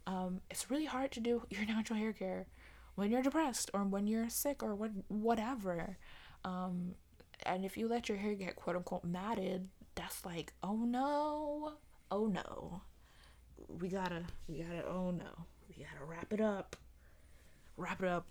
[0.05, 2.47] Um, it's really hard to do your natural hair care
[2.95, 5.97] when you're depressed or when you're sick or what whatever.
[6.43, 6.95] Um,
[7.43, 11.73] and if you let your hair get quote unquote matted, that's like oh no,
[12.11, 12.81] oh no,
[13.79, 16.75] we gotta we gotta oh no, we gotta wrap it up,
[17.77, 18.25] wrap it up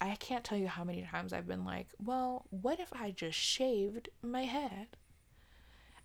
[0.00, 3.38] I can't tell you how many times I've been like, well, what if I just
[3.38, 4.88] shaved my head?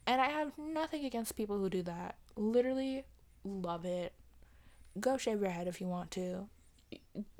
[0.07, 2.15] And I have nothing against people who do that.
[2.35, 3.03] Literally
[3.43, 4.13] love it.
[4.99, 6.47] Go shave your head if you want to.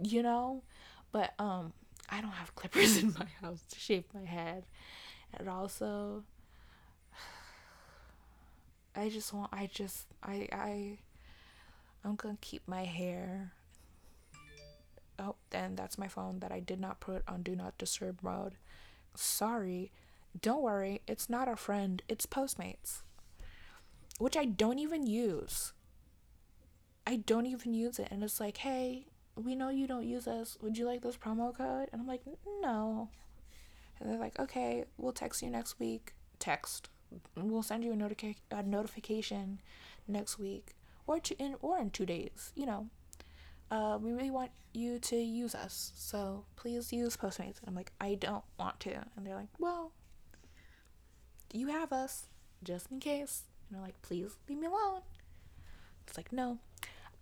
[0.02, 0.64] You know?
[1.12, 1.74] But um
[2.10, 4.66] I don't have clippers in my house to shave my head.
[5.34, 6.24] And also
[8.96, 10.98] I just want I just I I
[12.04, 13.52] I'm going to keep my hair
[15.22, 18.56] Oh, and that's my phone that I did not put on do not disturb mode.
[19.16, 19.92] Sorry.
[20.40, 23.02] Don't worry, it's not a friend, it's Postmates.
[24.18, 25.74] Which I don't even use.
[27.06, 28.08] I don't even use it.
[28.12, 30.58] And it's like, hey, we know you don't use us.
[30.62, 31.90] Would you like this promo code?
[31.92, 32.22] And I'm like,
[32.62, 33.10] no.
[34.00, 36.14] And they're like, okay, we'll text you next week.
[36.40, 36.90] Text.
[37.36, 39.60] We'll send you a, notica- a notification
[40.08, 40.76] next week
[41.08, 42.54] or to in or in two days.
[42.56, 42.88] You know,
[43.72, 47.60] uh, we really want you to use us, so please use Postmates.
[47.60, 48.94] And I'm like, I don't want to.
[49.16, 49.94] And they're like, well,
[51.54, 52.28] you have us,
[52.64, 53.44] just in case.
[53.70, 55.02] And they're like, please leave me alone.
[56.06, 56.60] It's like, no.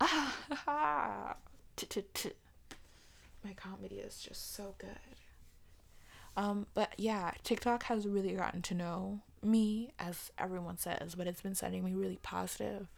[0.00, 1.34] My
[3.56, 4.88] comedy is just so good.
[6.36, 11.42] Um, but yeah, TikTok has really gotten to know me, as everyone says, but it's
[11.42, 12.88] been sending me really positive,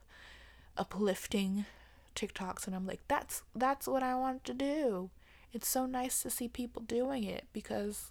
[0.76, 1.66] uplifting
[2.14, 5.10] TikToks and I'm like that's that's what I want to do.
[5.52, 8.10] It's so nice to see people doing it because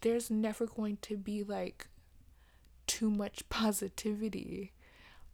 [0.00, 1.88] there's never going to be like
[2.86, 4.72] too much positivity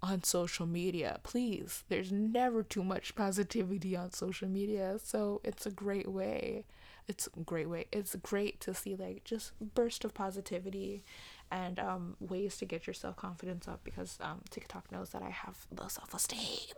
[0.03, 1.21] on social media.
[1.23, 4.99] Please, there's never too much positivity on social media.
[5.03, 6.65] So it's a great way
[7.09, 11.05] it's a great way it's great to see like just burst of positivity
[11.53, 15.67] and um ways to get your self-confidence up because um tiktok knows that i have
[15.79, 16.75] low self-esteem.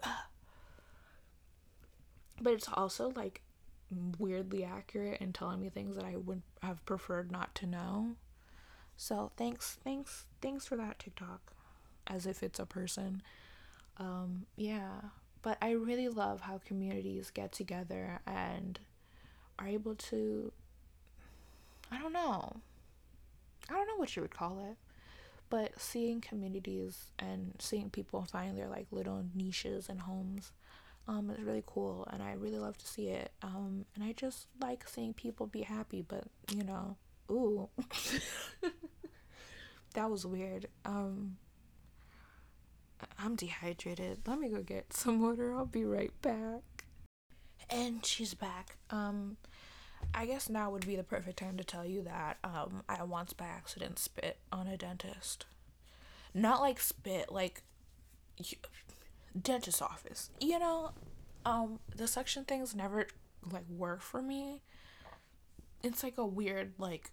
[2.43, 3.41] But it's also like
[4.18, 8.16] weirdly accurate and telling me things that i would have preferred not to know.
[8.97, 11.53] So thanks thanks thanks for that tiktok
[12.09, 13.22] as if it's a person.
[13.99, 15.01] Um yeah.
[15.43, 18.81] But i really love how communities get together and
[19.59, 20.53] are able to
[21.93, 22.57] I don't know.
[23.71, 24.77] I don't know what you would call it.
[25.51, 30.53] But seeing communities and seeing people find their like little niches and homes
[31.07, 33.31] um is really cool and I really love to see it.
[33.43, 36.97] Um and I just like seeing people be happy, but you know,
[37.31, 37.69] ooh.
[39.95, 40.67] that was weird.
[40.85, 41.37] Um
[43.19, 44.19] I'm dehydrated.
[44.27, 45.55] Let me go get some water.
[45.55, 46.62] I'll be right back.
[47.71, 48.77] And she's back.
[48.91, 49.37] Um,
[50.15, 53.33] I guess now would be the perfect time to tell you that um, I once
[53.33, 55.47] by accident spit on a dentist.
[56.33, 57.62] Not like spit, like
[59.41, 60.31] dentist office.
[60.41, 60.93] You know,
[61.45, 63.09] um, the suction things never
[63.51, 64.62] like work for me.
[65.83, 67.11] It's like a weird like.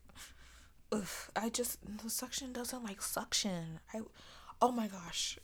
[0.91, 3.79] Ugh, I just the suction doesn't like suction.
[3.93, 4.01] I,
[4.61, 5.39] oh my gosh,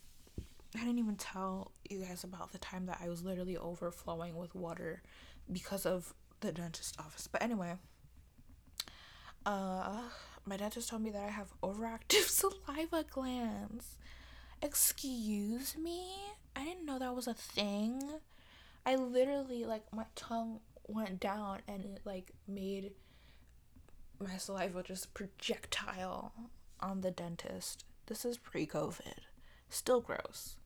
[0.74, 4.54] I didn't even tell you guys about the time that I was literally overflowing with
[4.54, 5.02] water
[5.50, 7.26] because of the dentist office.
[7.26, 7.74] But anyway,
[9.46, 10.02] uh,
[10.44, 13.96] my dentist told me that I have overactive saliva glands.
[14.62, 16.04] Excuse me?
[16.56, 18.02] I didn't know that was a thing.
[18.84, 22.92] I literally, like, my tongue went down and it, like, made
[24.18, 26.32] my saliva just projectile
[26.80, 27.84] on the dentist.
[28.06, 29.18] This is pre COVID.
[29.68, 30.56] Still gross.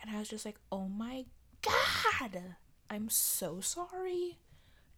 [0.00, 1.24] And I was just like, oh my
[1.62, 2.56] god,
[2.90, 4.38] I'm so sorry.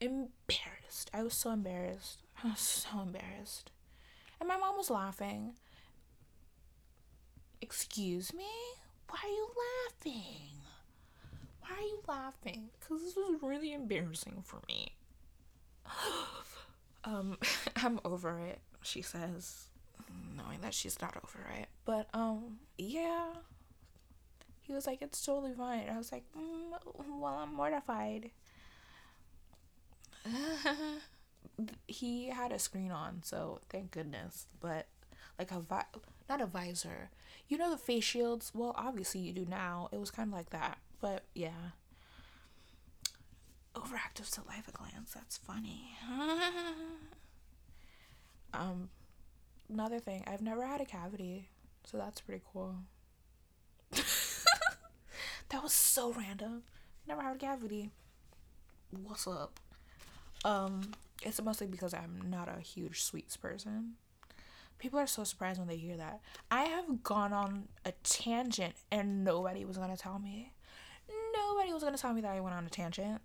[0.00, 1.10] Embarrassed.
[1.12, 2.22] I was so embarrassed.
[2.44, 3.70] I was so embarrassed.
[4.40, 5.54] And my mom was laughing.
[7.60, 8.48] Excuse me?
[9.08, 9.48] Why are you
[9.86, 10.50] laughing?
[11.60, 12.68] Why are you laughing?
[12.78, 14.92] Because this was really embarrassing for me.
[17.04, 17.38] um,
[17.76, 19.68] I'm over it, she says,
[20.36, 21.68] knowing that she's not over it.
[21.84, 23.28] But, um, yeah.
[24.60, 25.88] He was like, it's totally fine.
[25.88, 26.72] I was like, mm,
[27.20, 28.30] well, I'm mortified.
[31.88, 34.46] he had a screen on, so thank goodness.
[34.60, 34.86] But
[35.38, 35.84] like a vi-
[36.28, 37.10] not a visor.
[37.48, 38.52] You know the face shields?
[38.54, 39.88] Well, obviously you do now.
[39.92, 40.78] It was kind of like that.
[41.00, 41.70] But yeah.
[43.74, 45.12] Overactive saliva glands.
[45.14, 45.96] That's funny.
[48.54, 48.88] um
[49.70, 51.48] another thing, I've never had a cavity,
[51.84, 52.76] so that's pretty cool.
[55.48, 56.62] That was so random.
[57.06, 57.90] Never had a cavity.
[58.90, 59.60] What's up?
[60.46, 60.92] Um,
[61.22, 63.94] it's mostly because I'm not a huge sweets person.
[64.78, 66.20] People are so surprised when they hear that.
[66.52, 70.52] I have gone on a tangent and nobody was gonna tell me.
[71.34, 73.20] Nobody was gonna tell me that I went on a tangent.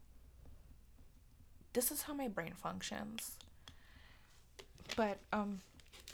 [1.73, 3.37] This is how my brain functions.
[4.95, 5.61] But um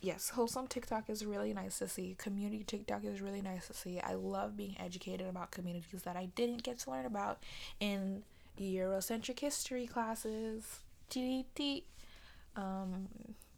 [0.01, 2.15] yes, wholesome TikTok is really nice to see.
[2.17, 4.01] Community TikTok is really nice to see.
[4.01, 7.41] I love being educated about communities that I didn't get to learn about
[7.79, 8.23] in
[8.59, 10.79] Eurocentric history classes.
[11.09, 11.83] GDT.
[12.55, 13.07] Um,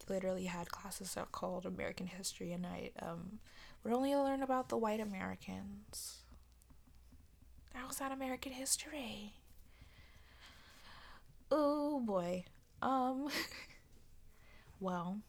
[0.09, 3.39] literally had classes called American history, and I um,
[3.83, 6.17] would only learn about the white Americans.
[7.73, 9.33] That was not American history.
[11.51, 12.43] Oh boy.
[12.81, 13.29] Um.
[14.79, 15.19] well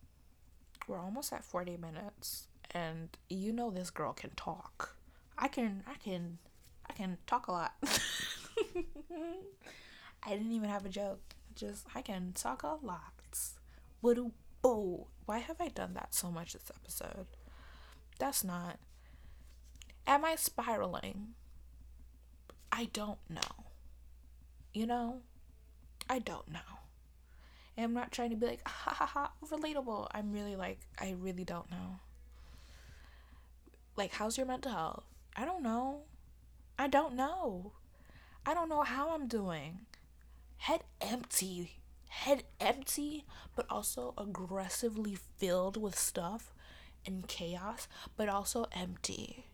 [0.86, 4.96] we're almost at 40 minutes and you know this girl can talk.
[5.38, 6.38] I can I can
[6.88, 7.72] I can talk a lot.
[10.22, 11.20] I didn't even have a joke.
[11.55, 13.12] Just I can talk a lot.
[14.01, 14.18] What
[14.64, 17.26] oh why have I done that so much this episode?
[18.18, 18.78] That's not
[20.07, 21.34] Am I spiraling?
[22.72, 23.66] I don't know.
[24.72, 25.20] You know?
[26.09, 26.59] I don't know.
[27.76, 30.09] And I'm not trying to be like, ha ha ha, relatable.
[30.12, 32.01] I'm really like, I really don't know.
[33.96, 35.05] Like, how's your mental health?
[35.36, 36.01] I don't know.
[36.78, 37.72] I don't know.
[38.44, 39.80] I don't know how I'm doing.
[40.61, 41.80] Head empty.
[42.08, 46.52] Head empty, but also aggressively filled with stuff
[47.06, 49.46] and chaos, but also empty.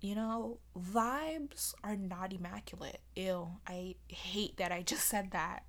[0.00, 3.00] You know, vibes are not immaculate.
[3.14, 5.64] Ew, I hate that I just said that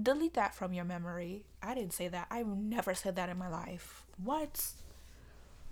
[0.00, 1.44] delete that from your memory.
[1.62, 2.26] I didn't say that.
[2.30, 4.04] I've never said that in my life.
[4.22, 4.72] What?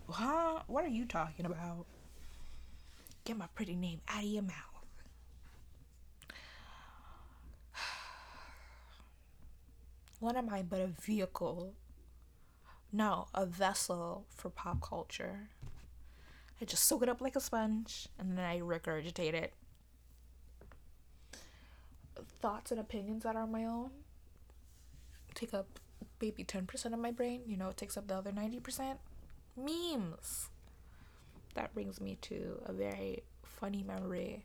[0.09, 0.61] Huh?
[0.66, 1.87] What are you talking about?
[3.24, 4.74] Get my pretty name out of your mouth.
[10.25, 11.75] What am I but a vehicle?
[12.93, 15.49] No, a vessel for pop culture.
[16.61, 19.53] I just soak it up like a sponge and then I regurgitate it.
[22.41, 23.91] Thoughts and opinions that are my own
[25.35, 25.81] take up
[26.20, 27.43] maybe 10% of my brain.
[27.47, 28.97] You know, it takes up the other 90%.
[29.57, 30.49] Memes.
[31.55, 34.45] That brings me to a very funny memory.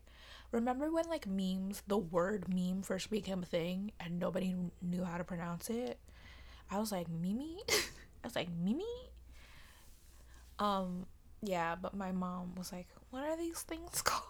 [0.52, 5.18] Remember when, like, memes, the word meme first became a thing and nobody knew how
[5.18, 6.00] to pronounce it?
[6.72, 7.60] I was like, Mimi?
[7.70, 8.84] I was like, Mimi?
[10.58, 11.06] Um,
[11.42, 14.26] yeah, but my mom was like, What are these things called?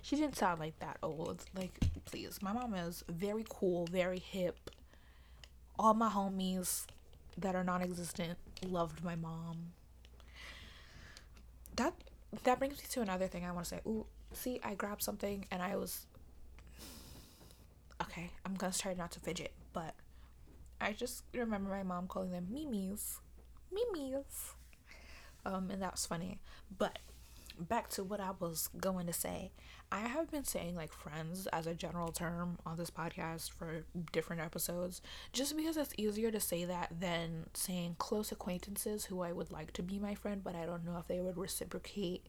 [0.00, 1.44] She didn't sound like that old.
[1.56, 2.42] Like, please.
[2.42, 4.70] My mom is very cool, very hip.
[5.78, 6.86] All my homies
[7.38, 9.72] that are non existent loved my mom.
[11.76, 11.94] That
[12.44, 13.80] that brings me to another thing I want to say.
[13.86, 16.06] Ooh, see, I grabbed something and I was
[18.02, 18.30] okay.
[18.44, 19.94] I'm gonna try not to fidget, but
[20.80, 23.20] I just remember my mom calling them mimis,
[23.72, 24.54] mimis,
[25.44, 26.38] um, and that was funny.
[26.76, 26.98] But
[27.58, 29.50] back to what I was going to say.
[29.90, 34.40] I have been saying like friends as a general term on this podcast for different
[34.40, 35.02] episodes
[35.32, 39.72] just because it's easier to say that than saying close acquaintances who I would like
[39.74, 42.26] to be my friend, but I don't know if they would reciprocate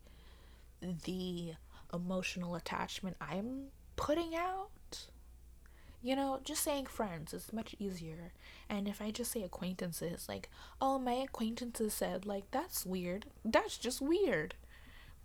[0.81, 1.53] the
[1.93, 4.69] emotional attachment I'm putting out.
[6.01, 8.33] You know, just saying friends is much easier.
[8.69, 10.49] And if I just say acquaintances, like,
[10.81, 13.27] oh, my acquaintances said, like, that's weird.
[13.45, 14.55] That's just weird.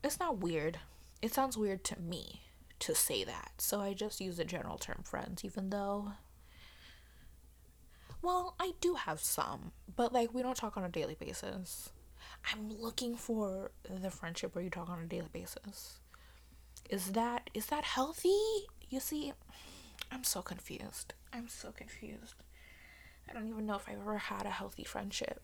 [0.04, 0.78] It's not weird.
[1.20, 2.42] It sounds weird to me
[2.78, 3.54] to say that.
[3.58, 6.12] So I just use the general term friends, even though.
[8.22, 11.90] Well, I do have some, but like, we don't talk on a daily basis.
[12.52, 15.98] I'm looking for the friendship where you talk on a daily basis.
[16.88, 18.38] Is that is that healthy?
[18.88, 19.32] You see,
[20.10, 21.14] I'm so confused.
[21.32, 22.34] I'm so confused.
[23.28, 25.42] I don't even know if I've ever had a healthy friendship.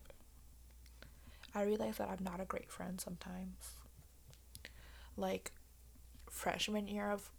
[1.53, 3.75] I realize that I'm not a great friend sometimes.
[5.15, 5.51] Like
[6.29, 7.29] freshman year of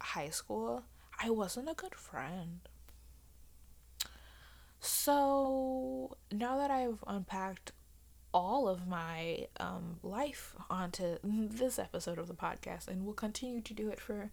[0.00, 0.84] high school,
[1.22, 2.60] I wasn't a good friend.
[4.80, 7.72] So now that I've unpacked
[8.32, 13.74] all of my um, life onto this episode of the podcast and will continue to
[13.74, 14.30] do it for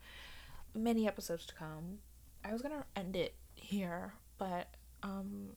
[0.76, 2.00] many episodes to come.
[2.45, 4.68] I was gonna end it here, but
[5.04, 5.50] um,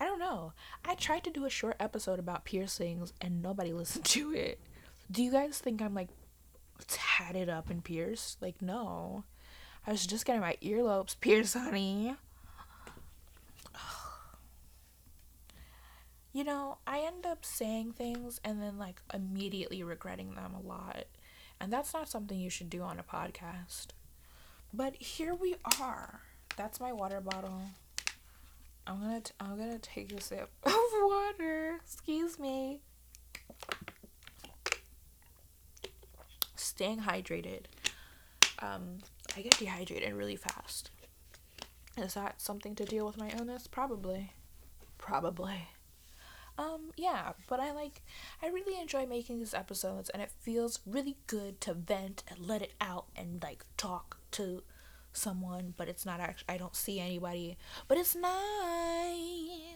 [0.00, 0.52] I don't know.
[0.84, 4.60] I tried to do a short episode about piercings and nobody listened to it.
[5.10, 6.08] Do you guys think I'm like
[6.88, 8.40] tatted up and pierced?
[8.42, 9.24] Like, no.
[9.86, 12.16] I was just getting my earlobes pierced, honey.
[16.34, 21.04] You know, I end up saying things and then like immediately regretting them a lot.
[21.60, 23.86] And that's not something you should do on a podcast.
[24.72, 26.22] But here we are.
[26.56, 27.62] That's my water bottle.
[28.84, 30.72] I'm to I'm to take a sip of
[31.04, 31.78] water.
[31.80, 32.80] Excuse me.
[36.56, 37.66] Staying hydrated.
[38.58, 38.98] Um
[39.36, 40.90] I get dehydrated really fast.
[41.96, 43.68] Is that something to deal with my illness?
[43.68, 44.32] Probably.
[44.98, 45.68] Probably
[46.58, 48.02] um yeah but i like
[48.42, 52.62] i really enjoy making these episodes and it feels really good to vent and let
[52.62, 54.62] it out and like talk to
[55.12, 57.56] someone but it's not actually i don't see anybody.
[57.88, 59.74] But it's nice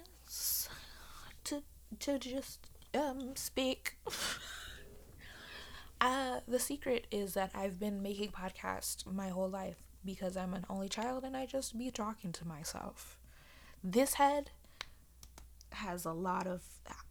[1.44, 1.62] to
[2.00, 3.96] to just um speak.
[6.00, 10.64] Uh the secret is that i've been making podcasts my whole life because i'm an
[10.70, 13.18] only child and i just be talking to myself.
[13.82, 14.52] This head
[15.70, 16.62] has a lot of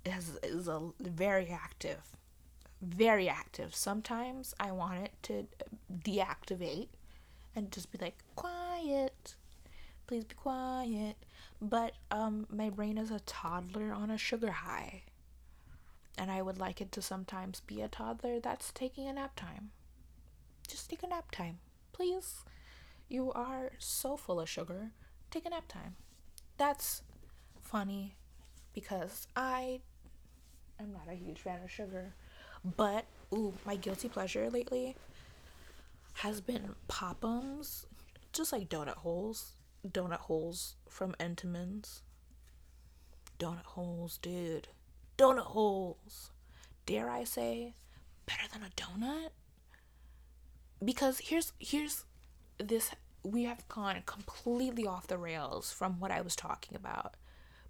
[0.05, 2.17] has is a very active
[2.81, 3.75] very active.
[3.75, 5.47] Sometimes i want it to
[5.91, 6.89] deactivate
[7.55, 9.35] and just be like quiet.
[10.05, 11.15] Please be quiet.
[11.61, 15.03] But um my brain is a toddler on a sugar high.
[16.17, 19.71] And i would like it to sometimes be a toddler that's taking a nap time.
[20.67, 21.59] Just take a nap time.
[21.93, 22.43] Please.
[23.09, 24.91] You are so full of sugar.
[25.31, 25.95] Take a nap time.
[26.57, 27.01] That's
[27.61, 28.16] funny
[28.77, 29.79] because I
[30.79, 32.13] am not a huge fan of sugar.
[32.63, 34.95] But ooh, my guilty pleasure lately
[36.13, 37.87] has been Pop'ems,
[38.33, 39.53] just like donut holes,
[39.83, 42.03] donut holes from Entenmann's.
[43.39, 44.67] Donut holes, dude.
[45.17, 46.29] Donut holes.
[46.85, 47.73] Dare I say,
[48.27, 49.29] better than a donut?
[50.85, 52.05] Because here's here's
[52.59, 52.91] this
[53.23, 57.15] we have gone completely off the rails from what I was talking about.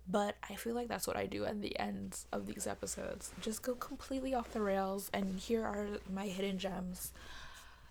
[0.10, 3.32] But I feel like that's what I do at the ends of these episodes.
[3.42, 7.12] Just go completely off the rails, and here are my hidden gems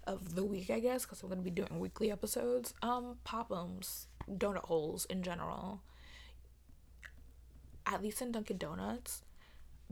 [0.06, 2.72] of the week, I guess, because I'm gonna be doing weekly episodes.
[2.82, 5.82] Um, Pop'ems, donut holes in general.
[7.88, 9.22] at least in Dunkin' Donuts,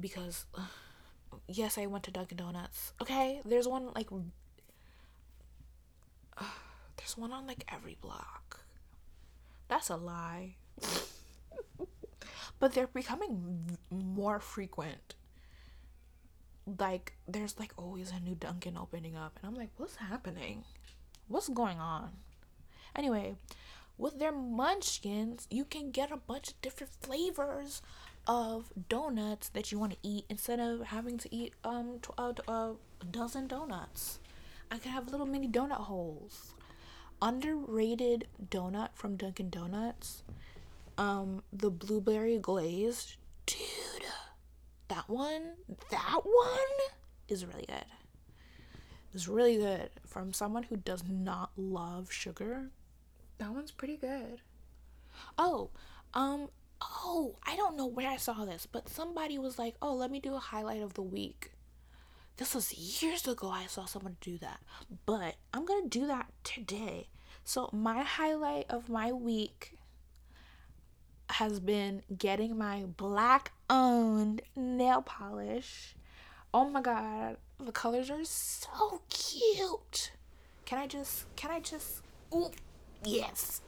[0.01, 0.47] because
[1.47, 2.93] yes, I went to Dunkin' Donuts.
[3.01, 4.09] Okay, there's one like
[6.97, 8.61] there's one on like every block.
[9.69, 10.57] That's a lie.
[12.65, 15.15] but they're becoming more frequent.
[16.79, 20.65] Like there's like always a new Dunkin' opening up and I'm like, what's happening?
[21.29, 22.13] What's going on?
[22.97, 23.35] Anyway,
[23.99, 27.83] with their munchkins, you can get a bunch of different flavors
[28.27, 32.33] of donuts that you want to eat instead of having to eat um tw- uh,
[32.49, 34.21] uh, a dozen donuts.
[34.71, 36.55] I could have little mini donut holes.
[37.21, 40.23] Underrated donut from Dunkin' Donuts.
[40.97, 43.17] Um, the blueberry glazed,
[43.47, 43.59] dude.
[44.89, 45.55] That one,
[45.91, 46.89] that one
[47.29, 47.85] is really good.
[49.13, 52.71] It's really good from someone who does not love sugar.
[53.39, 54.41] That one's pretty good.
[55.39, 55.71] Oh,
[56.13, 56.49] um,
[56.81, 60.21] oh, I don't know where I saw this, but somebody was like, oh, let me
[60.21, 61.53] do a highlight of the week.
[62.37, 64.59] This was years ago I saw someone do that,
[65.07, 67.09] but I'm gonna do that today.
[67.45, 69.77] So, my highlight of my week
[71.31, 75.95] has been getting my black owned nail polish.
[76.53, 80.13] Oh my god, the colors are so cute.
[80.65, 82.03] Can I just, can I just,
[82.35, 82.51] ooh,
[83.05, 83.61] yes.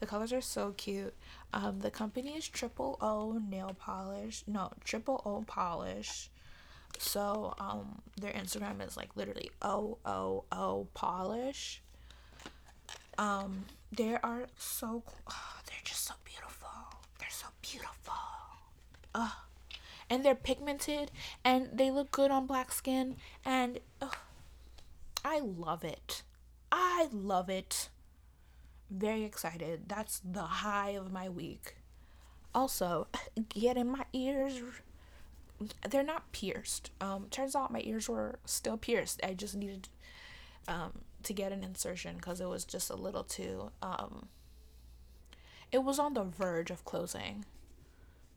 [0.00, 1.14] The colors are so cute.
[1.52, 4.42] Um, the company is Triple O Nail Polish.
[4.46, 6.28] No, Triple O Polish.
[6.98, 11.80] So, um, their Instagram is like literally O O O Polish.
[13.16, 16.43] Um, they are so, oh, they're just so beautiful.
[17.34, 18.14] So beautiful.
[19.12, 19.32] Ugh.
[20.08, 21.10] And they're pigmented
[21.44, 23.16] and they look good on black skin.
[23.44, 24.16] And ugh,
[25.24, 26.22] I love it.
[26.70, 27.88] I love it.
[28.88, 29.88] Very excited.
[29.88, 31.74] That's the high of my week.
[32.54, 33.08] Also,
[33.48, 34.60] getting my ears
[35.88, 36.90] they're not pierced.
[37.00, 39.20] Um, turns out my ears were still pierced.
[39.24, 39.88] I just needed
[40.68, 43.70] um, to get an insertion because it was just a little too.
[43.82, 44.28] Um,
[45.74, 47.44] it was on the verge of closing,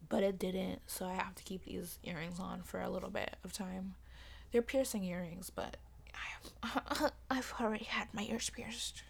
[0.10, 0.82] but it didn't.
[0.88, 3.94] So I have to keep these earrings on for a little bit of time.
[4.52, 5.78] They're piercing earrings, but
[6.64, 9.04] I, I've already had my ears pierced.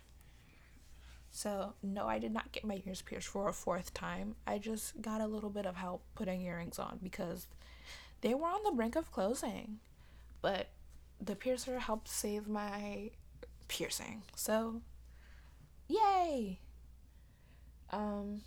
[1.32, 4.36] So, no, I did not get my ears pierced for a fourth time.
[4.46, 7.48] I just got a little bit of help putting earrings on because
[8.20, 9.80] they were on the brink of closing.
[10.42, 10.68] But
[11.22, 13.12] the piercer helped save my
[13.70, 14.24] piercing.
[14.36, 14.82] So,
[15.88, 16.60] yay!
[17.92, 18.42] Um,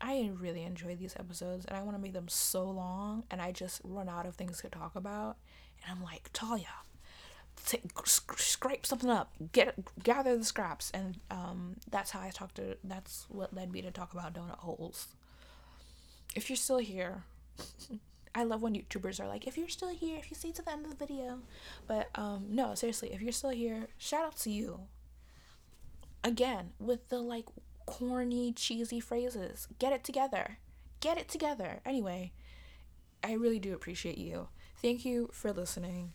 [0.00, 3.52] I really enjoy these episodes and I want to make them so long and I
[3.52, 5.36] just run out of things to talk about.
[5.82, 6.66] And I'm like, Talia,
[8.06, 12.76] scrape something up, get gather the scraps, and um, that's how I talked to.
[12.84, 15.08] That's what led me to talk about donut holes.
[16.34, 17.24] If you're still here,
[18.34, 20.70] I love when YouTubers are like, if you're still here, if you stay to the
[20.70, 21.40] end of the video.
[21.86, 24.80] But um, no, seriously, if you're still here, shout out to you.
[26.22, 27.46] Again, with the like
[27.90, 29.66] corny, cheesy phrases.
[29.78, 30.58] Get it together.
[31.00, 31.80] Get it together.
[31.84, 32.32] Anyway,
[33.22, 34.48] I really do appreciate you.
[34.80, 36.12] Thank you for listening.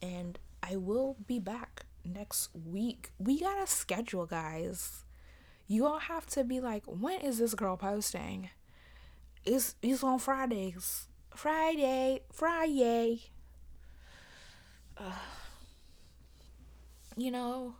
[0.00, 3.10] And I will be back next week.
[3.18, 5.04] We got a schedule, guys.
[5.66, 8.50] You all have to be like, when is this girl posting?
[9.44, 11.08] Is it's on Fridays.
[11.34, 13.20] Friday, Friday.
[14.96, 15.12] Uh,
[17.16, 17.74] you know,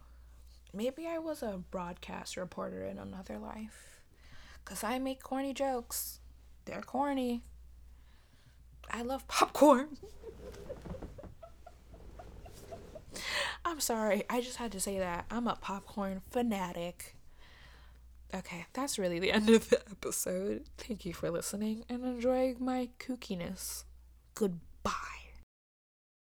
[0.78, 4.00] maybe I was a broadcast reporter in another life.
[4.64, 6.20] Because I make corny jokes.
[6.66, 7.42] They're corny.
[8.88, 9.98] I love popcorn.
[13.64, 14.22] I'm sorry.
[14.30, 15.26] I just had to say that.
[15.32, 17.16] I'm a popcorn fanatic.
[18.32, 20.66] Okay, that's really the end of the episode.
[20.76, 23.82] Thank you for listening and enjoying my kookiness.
[24.34, 25.17] Goodbye.